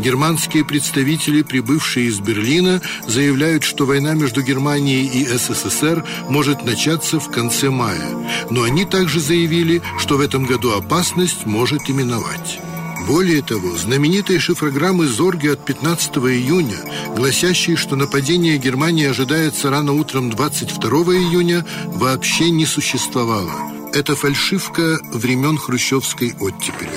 Германские 0.00 0.64
представители, 0.64 1.42
прибывшие 1.42 2.06
из 2.06 2.18
Берлина, 2.18 2.80
заявляют, 3.06 3.62
что 3.62 3.84
война 3.84 4.14
между 4.14 4.40
Германией 4.40 5.04
и 5.04 5.26
СССР 5.26 6.02
может 6.30 6.64
начаться 6.64 7.20
в 7.20 7.30
конце 7.30 7.68
мая. 7.68 8.08
Но 8.48 8.62
они 8.62 8.86
также 8.86 9.20
заявили, 9.20 9.82
что 9.98 10.16
в 10.16 10.22
этом 10.22 10.46
году 10.46 10.72
опасность 10.78 11.44
может 11.44 11.90
именовать. 11.90 12.58
Более 13.06 13.42
того, 13.42 13.76
знаменитые 13.76 14.38
шифрограммы 14.38 15.08
Зорги 15.08 15.48
от 15.48 15.62
15 15.66 16.16
июня, 16.16 16.78
гласящие, 17.14 17.76
что 17.76 17.96
нападение 17.96 18.56
Германии 18.56 19.04
ожидается 19.04 19.68
рано 19.68 19.92
утром 19.92 20.30
22 20.30 20.88
июня, 21.16 21.66
вообще 21.84 22.50
не 22.50 22.64
существовало. 22.64 23.77
Это 23.92 24.14
фальшивка 24.14 24.98
времен 25.12 25.58
хрущевской 25.58 26.34
оттепели. 26.40 26.90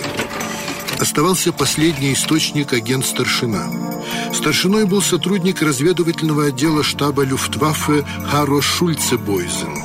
Оставался 0.99 1.51
последний 1.51 2.13
источник 2.13 2.73
агент 2.73 3.06
Старшина. 3.06 3.69
Старшиной 4.34 4.86
был 4.86 5.01
сотрудник 5.01 5.62
разведывательного 5.62 6.45
отдела 6.45 6.84
штаба 6.84 7.23
Люфтваффе 7.23 8.06
Харо 8.30 8.62
Шульцебойзен. 8.62 9.77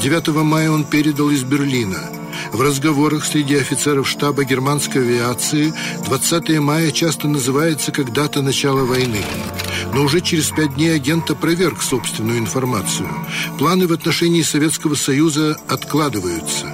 9 0.00 0.28
мая 0.44 0.70
он 0.70 0.84
передал 0.84 1.30
из 1.30 1.44
Берлина– 1.44 2.00
в 2.52 2.60
разговорах 2.60 3.24
среди 3.24 3.56
офицеров 3.56 4.08
штаба 4.08 4.44
германской 4.44 5.02
авиации 5.02 5.72
20 6.04 6.58
мая 6.60 6.90
часто 6.90 7.28
называется 7.28 7.92
как 7.92 8.12
дата 8.12 8.42
начала 8.42 8.84
войны. 8.84 9.22
Но 9.96 10.02
уже 10.02 10.20
через 10.20 10.50
пять 10.50 10.74
дней 10.74 10.94
агент 10.94 11.30
опроверг 11.30 11.80
собственную 11.80 12.38
информацию. 12.38 13.08
Планы 13.58 13.86
в 13.86 13.94
отношении 13.94 14.42
Советского 14.42 14.94
Союза 14.94 15.56
откладываются. 15.68 16.66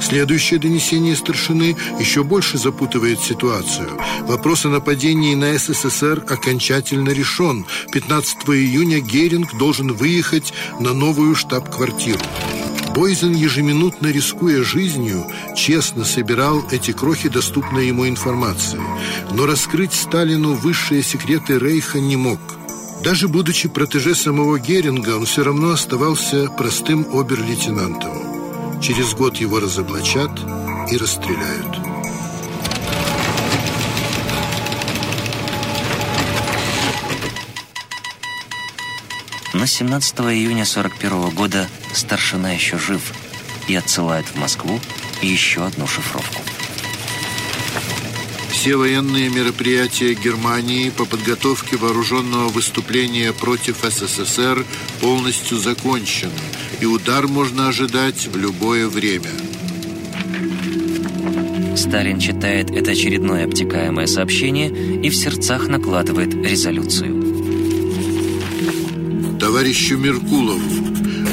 Следующее 0.00 0.58
донесение 0.58 1.14
старшины 1.14 1.76
еще 2.00 2.24
больше 2.24 2.56
запутывает 2.56 3.20
ситуацию. 3.20 3.90
Вопрос 4.22 4.64
о 4.64 4.70
нападении 4.70 5.34
на 5.34 5.52
СССР 5.58 6.24
окончательно 6.26 7.10
решен. 7.10 7.66
15 7.92 8.38
июня 8.48 9.00
Геринг 9.00 9.54
должен 9.58 9.92
выехать 9.92 10.54
на 10.80 10.94
новую 10.94 11.34
штаб-квартиру. 11.34 12.20
Бойзен, 12.94 13.34
ежеминутно 13.34 14.06
рискуя 14.06 14.64
жизнью, 14.64 15.26
честно 15.54 16.06
собирал 16.06 16.64
эти 16.70 16.92
крохи 16.92 17.28
доступной 17.28 17.88
ему 17.88 18.08
информации. 18.08 18.80
Но 19.30 19.44
раскрыть 19.44 19.92
Сталину 19.92 20.54
высшие 20.54 21.02
секреты 21.02 21.58
Рейха 21.58 22.00
не 22.00 22.16
мог. 22.16 22.40
Даже 23.04 23.26
будучи 23.26 23.68
протеже 23.68 24.14
самого 24.14 24.60
Геринга, 24.60 25.16
он 25.16 25.26
все 25.26 25.42
равно 25.42 25.70
оставался 25.70 26.48
простым 26.50 27.04
обер-лейтенантом. 27.12 28.80
Через 28.80 29.14
год 29.14 29.38
его 29.38 29.58
разоблачат 29.58 30.30
и 30.90 30.96
расстреляют. 30.96 31.78
Но 39.52 39.66
17 39.66 40.20
июня 40.20 40.64
41 40.64 41.30
года 41.30 41.68
старшина 41.92 42.52
еще 42.52 42.78
жив 42.78 43.12
и 43.66 43.74
отсылает 43.74 44.26
в 44.26 44.36
Москву 44.36 44.80
еще 45.22 45.66
одну 45.66 45.88
шифровку. 45.88 46.51
Все 48.62 48.76
военные 48.76 49.28
мероприятия 49.28 50.14
Германии 50.14 50.90
по 50.90 51.04
подготовке 51.04 51.76
вооруженного 51.76 52.46
выступления 52.46 53.32
против 53.32 53.78
СССР 53.82 54.64
полностью 55.00 55.58
закончены, 55.58 56.30
и 56.80 56.86
удар 56.86 57.26
можно 57.26 57.66
ожидать 57.66 58.28
в 58.28 58.36
любое 58.36 58.86
время. 58.86 59.32
Сталин 61.76 62.20
читает 62.20 62.70
это 62.70 62.92
очередное 62.92 63.46
обтекаемое 63.46 64.06
сообщение 64.06 64.68
и 64.68 65.10
в 65.10 65.16
сердцах 65.16 65.66
накладывает 65.66 66.32
резолюцию. 66.32 67.20
Товарищу 69.40 69.98
Меркулову, 69.98 70.60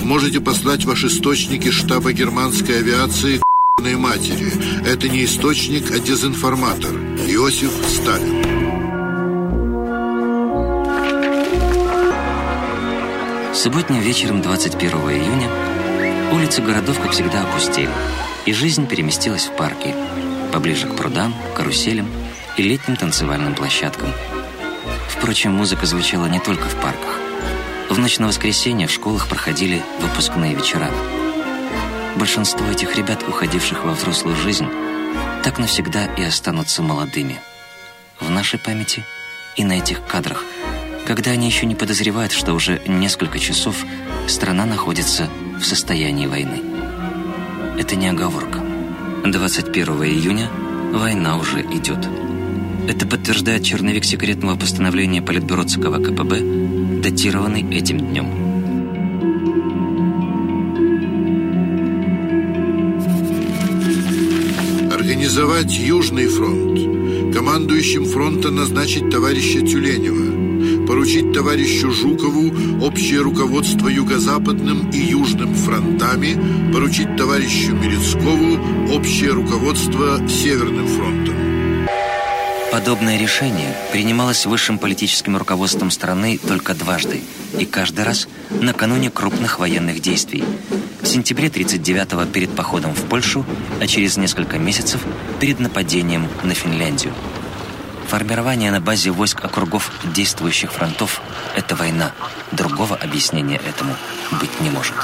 можете 0.03 0.41
послать 0.41 0.83
ваши 0.83 1.05
источники 1.05 1.69
штаба 1.69 2.11
германской 2.11 2.79
авиации 2.79 3.39
матери. 3.79 4.85
Это 4.85 5.07
не 5.07 5.25
источник, 5.25 5.91
а 5.91 5.99
дезинформатор. 5.99 6.91
Иосиф 6.91 7.71
Сталин. 7.87 8.43
Субботним 13.53 14.01
вечером 14.01 14.41
21 14.41 14.91
июня 14.91 15.49
улицы 16.34 16.61
городов, 16.61 16.99
как 16.99 17.11
всегда, 17.11 17.43
опустели, 17.43 17.89
и 18.45 18.53
жизнь 18.53 18.88
переместилась 18.88 19.45
в 19.45 19.55
парки, 19.55 19.95
поближе 20.53 20.88
к 20.88 20.95
прудам, 20.95 21.34
каруселям 21.55 22.07
и 22.57 22.61
летним 22.61 22.97
танцевальным 22.97 23.55
площадкам. 23.55 24.09
Впрочем, 25.07 25.53
музыка 25.53 25.86
звучала 25.86 26.27
не 26.27 26.39
только 26.39 26.65
в 26.65 26.75
парках. 26.75 27.19
В 27.89 27.97
ночь 27.97 28.19
на 28.19 28.27
воскресенье 28.27 28.88
в 28.88 28.91
школах 28.91 29.27
проходили 29.27 29.82
выпускные 30.01 30.53
вечера. 30.53 30.89
Большинство 32.20 32.65
этих 32.67 32.97
ребят, 32.97 33.24
уходивших 33.26 33.86
во 33.86 33.93
взрослую 33.93 34.36
жизнь, 34.36 34.67
так 35.41 35.57
навсегда 35.57 36.05
и 36.05 36.24
останутся 36.24 36.82
молодыми. 36.84 37.39
В 38.20 38.30
нашей 38.30 38.59
памяти 38.59 39.05
и 39.55 39.63
на 39.63 39.78
этих 39.78 40.05
кадрах, 40.05 40.43
когда 41.07 41.32
они 41.32 41.47
еще 41.47 41.65
не 41.65 41.76
подозревают, 41.76 42.34
что 42.34 42.53
уже 42.53 42.82
несколько 42.86 43.39
часов 43.39 43.86
страна 44.28 44.65
находится 44.65 45.30
в 45.61 45.63
состоянии 45.63 46.28
войны. 46.28 46.61
Это 47.80 47.95
не 47.95 48.09
оговорка. 48.09 48.59
21 49.24 50.03
июня 50.03 50.49
война 50.91 51.38
уже 51.38 51.61
идет. 51.61 52.05
Это 52.89 53.07
подтверждает 53.07 53.63
черновик 53.63 54.03
секретного 54.03 54.57
постановления 54.57 55.22
Политбюро 55.22 55.63
ЦК 55.63 55.86
ВКПБ, 55.86 57.01
датированный 57.01 57.63
этим 57.74 57.99
днем. 57.99 58.49
Организовать 65.39 65.71
Южный 65.71 66.27
фронт. 66.27 67.33
Командующим 67.33 68.03
фронта 68.03 68.51
назначить 68.51 69.09
товарища 69.09 69.61
Тюленева. 69.61 70.85
Поручить 70.85 71.31
товарищу 71.31 71.91
Жукову 71.91 72.83
общее 72.83 73.21
руководство 73.21 73.87
Юго-Западным 73.87 74.91
и 74.91 74.97
Южным 74.97 75.55
фронтами. 75.55 76.73
Поручить 76.73 77.15
товарищу 77.15 77.73
Мерецкову 77.73 78.93
общее 78.93 79.31
руководство 79.31 80.19
Северным 80.27 80.87
фронтом. 80.87 81.35
Подобное 82.73 83.17
решение 83.17 83.73
принималось 83.93 84.45
высшим 84.45 84.77
политическим 84.77 85.37
руководством 85.37 85.89
страны 85.89 86.37
только 86.37 86.73
дважды, 86.75 87.21
и 87.57 87.65
каждый 87.65 88.03
раз 88.03 88.27
накануне 88.49 89.09
крупных 89.09 89.57
военных 89.59 90.01
действий. 90.01 90.43
В 91.02 91.08
сентябре 91.08 91.47
39-го 91.47 92.26
перед 92.26 92.56
походом 92.56 92.93
в 92.93 93.04
Польшу, 93.06 93.45
а 93.80 93.88
через 93.88 94.18
несколько 94.18 94.58
месяцев 94.58 95.02
перед 95.39 95.60
нападением 95.60 96.28
на 96.43 96.54
Финляндию. 96.54 97.14
Формирование 98.08 98.72
на 98.72 98.82
базе 98.82 99.12
войск 99.12 99.43
округов 99.43 99.91
действующих 100.16 100.72
фронтов– 100.72 101.22
это 101.56 101.76
война. 101.76 102.12
Другого 102.52 102.95
объяснения 102.95 103.58
этому 103.58 103.95
быть 104.32 104.60
не 104.62 104.72
может. 104.72 104.95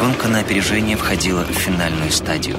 Гонка 0.00 0.28
на 0.28 0.40
опережение 0.40 0.96
входила 0.96 1.44
в 1.44 1.52
финальную 1.52 2.10
стадию. 2.10 2.56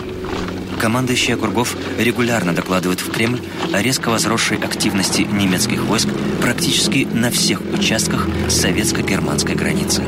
Командующие 0.82 1.36
округов 1.36 1.78
регулярно 2.00 2.56
докладывают 2.56 3.02
в 3.02 3.12
Кремль 3.12 3.40
о 3.72 3.84
резко 3.84 4.10
возросшей 4.10 4.58
активности 4.58 5.22
немецких 5.22 5.84
войск 5.84 6.08
практически 6.42 7.08
на 7.14 7.30
всех 7.30 7.62
участках 7.62 8.28
советско-германской 8.50 9.54
границы. 9.54 10.04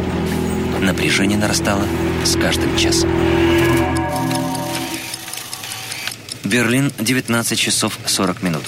Напряжение 0.82 1.38
нарастало 1.38 1.84
с 2.26 2.36
каждым 2.36 2.76
часом. 2.76 3.08
Берлин, 6.44 6.92
19 6.98 7.60
часов 7.60 8.00
40 8.08 8.42
минут. 8.42 8.64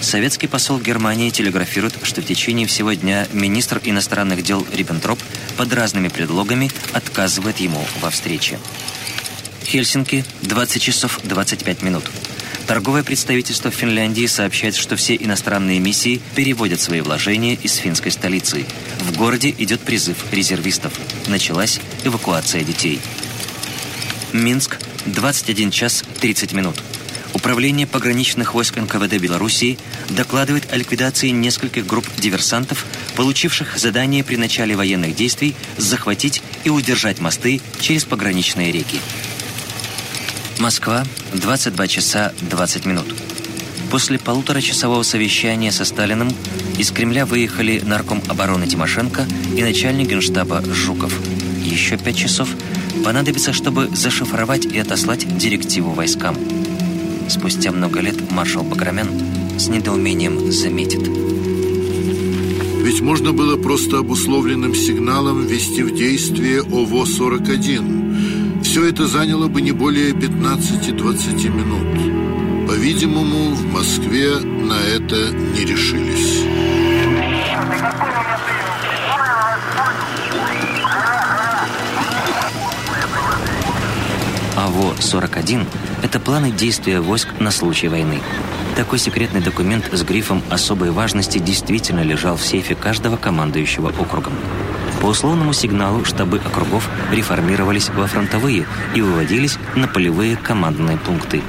Советский 0.00 0.48
посол 0.48 0.80
Германии 0.80 1.30
телеграфирует, 1.30 1.94
что 2.02 2.20
в 2.20 2.26
течение 2.26 2.66
всего 2.66 2.94
дня 2.94 3.28
министр 3.32 3.80
иностранных 3.84 4.42
дел 4.42 4.66
Риббентроп 4.72 5.20
под 5.56 5.72
разными 5.72 6.08
предлогами 6.08 6.68
отказывает 6.92 7.58
ему 7.58 7.82
во 8.00 8.10
встрече. 8.10 8.58
Хельсинки, 9.64 10.24
20 10.42 10.82
часов 10.82 11.20
25 11.24 11.82
минут. 11.82 12.04
Торговое 12.66 13.02
представительство 13.02 13.70
Финляндии 13.70 14.26
сообщает, 14.26 14.74
что 14.74 14.96
все 14.96 15.16
иностранные 15.16 15.80
миссии 15.80 16.20
переводят 16.34 16.80
свои 16.80 17.00
вложения 17.00 17.54
из 17.54 17.74
финской 17.76 18.10
столицы. 18.10 18.64
В 19.00 19.16
городе 19.16 19.54
идет 19.58 19.80
призыв 19.80 20.24
резервистов. 20.32 20.92
Началась 21.26 21.80
эвакуация 22.04 22.62
детей. 22.62 23.00
Минск, 24.32 24.78
21 25.06 25.70
час 25.70 26.04
30 26.20 26.52
минут. 26.54 26.76
Управление 27.34 27.86
пограничных 27.86 28.54
войск 28.54 28.76
НКВД 28.76 29.18
Белоруссии 29.18 29.76
докладывает 30.08 30.72
о 30.72 30.76
ликвидации 30.76 31.28
нескольких 31.28 31.84
групп 31.84 32.06
диверсантов, 32.16 32.86
получивших 33.16 33.76
задание 33.76 34.24
при 34.24 34.36
начале 34.36 34.76
военных 34.76 35.14
действий 35.16 35.54
захватить 35.76 36.42
и 36.62 36.70
удержать 36.70 37.20
мосты 37.20 37.60
через 37.80 38.04
пограничные 38.04 38.72
реки. 38.72 39.00
Москва, 40.64 41.04
22 41.34 41.88
часа 41.88 42.32
20 42.40 42.86
минут. 42.86 43.14
После 43.90 44.18
полуторачасового 44.18 45.02
совещания 45.02 45.70
со 45.70 45.84
Сталиным 45.84 46.32
из 46.78 46.90
Кремля 46.90 47.26
выехали 47.26 47.82
нарком 47.84 48.22
обороны 48.28 48.66
Тимошенко 48.66 49.26
и 49.54 49.62
начальник 49.62 50.08
генштаба 50.08 50.62
Жуков. 50.64 51.12
Еще 51.62 51.98
пять 51.98 52.16
часов 52.16 52.48
понадобится, 53.04 53.52
чтобы 53.52 53.88
зашифровать 53.88 54.64
и 54.64 54.78
отослать 54.78 55.36
директиву 55.36 55.90
войскам. 55.90 56.34
Спустя 57.28 57.70
много 57.70 58.00
лет 58.00 58.30
маршал 58.30 58.64
Баграмян 58.64 59.10
с 59.58 59.68
недоумением 59.68 60.50
заметит. 60.50 61.06
Ведь 62.82 63.02
можно 63.02 63.34
было 63.34 63.58
просто 63.58 63.98
обусловленным 63.98 64.74
сигналом 64.74 65.46
ввести 65.46 65.82
в 65.82 65.94
действие 65.94 66.62
ОВО-41. 66.62 68.33
Все 68.74 68.88
это 68.88 69.06
заняло 69.06 69.46
бы 69.46 69.62
не 69.62 69.70
более 69.70 70.10
15-20 70.10 71.48
минут. 71.48 72.66
По-видимому, 72.68 73.54
в 73.54 73.72
Москве 73.72 74.40
на 74.40 74.74
это 74.74 75.30
не 75.30 75.64
решились. 75.64 76.42
АВО-41– 84.56 85.68
это 86.02 86.18
планы 86.18 86.50
действия 86.50 87.00
войск 87.00 87.28
на 87.38 87.52
случай 87.52 87.86
войны. 87.86 88.18
Такой 88.74 88.98
секретный 88.98 89.40
документ 89.40 89.88
с 89.92 90.02
грифом 90.02 90.42
особой 90.50 90.90
важности 90.90 91.38
действительно 91.38 92.00
лежал 92.00 92.36
в 92.36 92.42
сейфе 92.42 92.74
каждого 92.74 93.16
командующего 93.16 93.90
округом. 93.90 94.32
По 95.04 95.08
условному 95.08 95.52
сигналу 95.52 96.02
штабы 96.06 96.38
округов 96.38 96.88
реформировались 97.12 97.90
во 97.90 98.06
фронтовые 98.06 98.64
и 98.94 99.02
выводились 99.02 99.58
на 99.76 99.86
полевые 99.86 100.34
командные 100.34 100.96
пункты. 100.96 101.42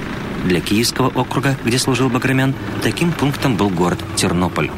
Для 0.44 0.60
Киевского 0.60 1.08
округа, 1.08 1.56
где 1.64 1.80
служил 1.80 2.10
Баграмян, 2.10 2.54
таким 2.84 3.14
пунктом 3.14 3.56
был 3.56 3.70
город 3.70 4.00
Тернополь. 4.18 4.72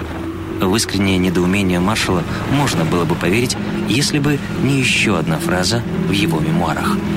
В 0.61 0.75
искреннее 0.75 1.17
недоумение 1.17 1.79
маршала 1.79 2.21
можно 2.51 2.85
было 2.85 3.03
бы 3.03 3.15
поверить, 3.15 3.57
если 3.89 4.19
бы 4.19 4.37
не 4.61 4.79
еще 4.79 5.17
одна 5.17 5.39
фраза 5.39 5.81
в 6.07 6.11
его 6.11 6.39
мемуарах– 6.39 6.97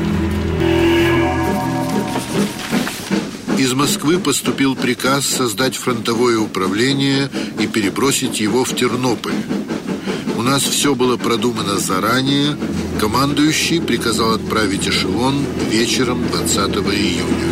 Из 3.61 3.75
Москвы 3.75 4.19
поступил 4.19 4.75
приказ 4.75 5.27
создать 5.27 5.77
фронтовое 5.77 6.39
управление 6.39 7.29
и 7.59 7.67
перебросить 7.67 8.41
его 8.41 8.65
в 8.65 8.75
Тернополь. 8.75 9.35
Нас 10.51 10.65
все 10.65 10.97
было 10.97 11.17
продумано 11.17 11.79
заранее. 11.79 12.57
Командующий 12.99 13.81
приказал 13.81 14.33
отправить 14.33 14.89
эшелон 14.89 15.47
вечером 15.71 16.27
20 16.27 16.59
июня. 16.59 17.47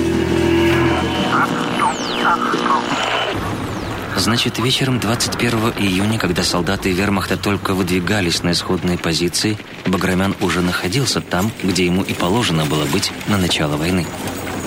Значит, 4.16 4.59
вечером 4.59 4.99
21 4.99 5.74
июня, 5.78 6.18
когда 6.18 6.42
солдаты 6.42 6.90
вермахта 6.90 7.36
только 7.36 7.72
выдвигались 7.72 8.42
на 8.42 8.51
исходные 8.51 8.99
позиции, 8.99 9.57
Баграмян 9.86 10.34
уже 10.40 10.61
находился 10.61 11.20
там, 11.20 11.53
где 11.62 11.86
ему 11.86 12.03
и 12.03 12.14
положено 12.14 12.64
было 12.64 12.84
быть 12.86 13.12
на 13.28 13.38
начало 13.38 13.76
войны. 13.76 14.07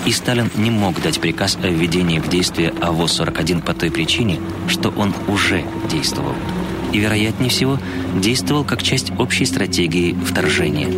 И 0.06 0.12
Сталин 0.12 0.50
не 0.56 0.70
мог 0.70 1.02
дать 1.02 1.20
приказ 1.20 1.58
о 1.62 1.68
введении 1.68 2.18
в 2.18 2.30
действие 2.30 2.70
АВО-41 2.80 3.62
по 3.62 3.74
той 3.74 3.90
причине, 3.90 4.40
что 4.68 4.88
он 4.88 5.14
уже 5.28 5.66
действовал. 5.90 6.34
И, 6.92 6.98
вероятнее 6.98 7.50
всего, 7.50 7.78
действовал 8.20 8.64
как 8.64 8.82
часть 8.82 9.12
общей 9.18 9.46
стратегии 9.46 10.14
вторжения. 10.24 10.88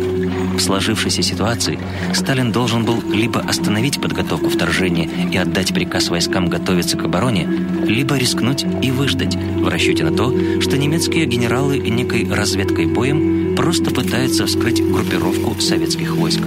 В 0.55 0.59
сложившейся 0.59 1.21
ситуации 1.21 1.79
Сталин 2.13 2.51
должен 2.51 2.85
был 2.85 3.01
либо 3.11 3.41
остановить 3.41 4.01
подготовку 4.01 4.49
вторжения 4.49 5.09
и 5.31 5.37
отдать 5.37 5.73
приказ 5.73 6.09
войскам 6.09 6.47
готовиться 6.47 6.97
к 6.97 7.03
обороне, 7.03 7.47
либо 7.85 8.17
рискнуть 8.17 8.65
и 8.81 8.91
выждать 8.91 9.35
в 9.35 9.67
расчете 9.67 10.03
на 10.03 10.15
то, 10.15 10.33
что 10.61 10.77
немецкие 10.77 11.25
генералы 11.25 11.77
некой 11.77 12.27
разведкой 12.29 12.85
боем 12.85 13.55
просто 13.55 13.91
пытаются 13.91 14.45
вскрыть 14.45 14.81
группировку 14.83 15.59
советских 15.59 16.15
войск. 16.15 16.41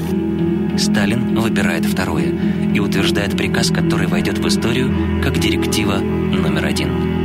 Сталин 0.79 1.39
выбирает 1.39 1.85
второе 1.85 2.33
и 2.75 2.79
утверждает 2.79 3.37
приказ, 3.37 3.71
который 3.71 4.07
войдет 4.07 4.39
в 4.39 4.47
историю 4.47 5.23
как 5.23 5.39
директива 5.39 5.97
номер 5.97 6.67
один. 6.67 7.18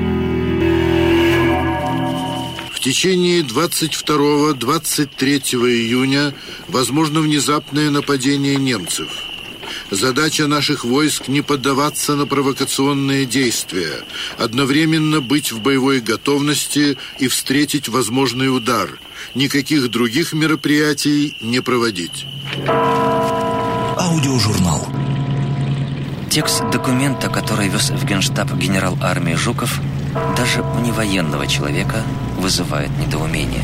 В 2.83 2.85
течение 2.85 3.39
22-23 3.43 5.39
июня 5.71 6.35
возможно 6.67 7.21
внезапное 7.21 7.89
нападение 7.89 8.57
немцев. 8.57 9.07
Задача 9.89 10.47
наших 10.47 10.83
войск 10.83 11.29
не 11.29 11.41
поддаваться 11.41 12.17
на 12.17 12.25
провокационные 12.25 13.25
действия, 13.25 14.03
одновременно 14.37 15.21
быть 15.21 15.53
в 15.53 15.61
боевой 15.61 16.01
готовности 16.01 16.97
и 17.19 17.29
встретить 17.29 17.87
возможный 17.87 18.53
удар. 18.53 18.99
Никаких 19.33 19.89
других 19.89 20.33
мероприятий 20.33 21.37
не 21.39 21.61
проводить. 21.61 22.25
Аудиожурнал. 23.97 24.85
Текст 26.29 26.69
документа, 26.69 27.29
который 27.29 27.69
вез 27.69 27.91
в 27.91 28.03
генштаб 28.03 28.51
генерал 28.55 28.97
армии 29.01 29.35
Жуков, 29.35 29.79
даже 30.35 30.61
у 30.61 30.79
невоенного 30.79 31.47
человека 31.47 32.03
вызывает 32.43 32.89
недоумение. 32.99 33.63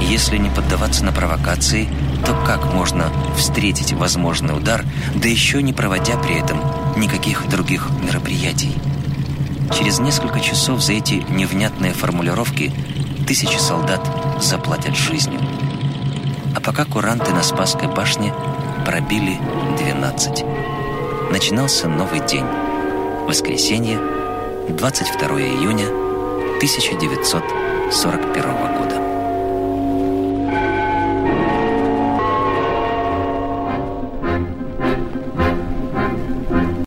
Если 0.00 0.38
не 0.38 0.48
поддаваться 0.48 1.04
на 1.04 1.10
провокации, 1.10 1.88
то 2.24 2.32
как 2.46 2.72
можно 2.72 3.10
встретить 3.36 3.92
возможный 3.92 4.56
удар, 4.56 4.84
да 5.16 5.28
еще 5.28 5.60
не 5.60 5.72
проводя 5.72 6.16
при 6.18 6.38
этом 6.38 6.60
никаких 6.96 7.48
других 7.48 7.88
мероприятий? 8.00 8.76
Через 9.76 9.98
несколько 9.98 10.38
часов 10.38 10.80
за 10.80 10.92
эти 10.92 11.14
невнятные 11.30 11.92
формулировки 11.92 12.72
тысячи 13.26 13.58
солдат 13.58 14.00
заплатят 14.40 14.96
жизнью. 14.96 15.40
А 16.54 16.60
пока 16.60 16.84
куранты 16.84 17.32
на 17.32 17.42
Спасской 17.42 17.88
башне 17.88 18.32
пробили 18.86 19.36
12. 19.78 20.44
Начинался 21.32 21.88
новый 21.88 22.24
день. 22.24 22.46
Воскресенье, 23.26 23.98
22 24.68 25.40
июня 25.40 26.07
1941 26.58 28.42
года. 28.42 28.77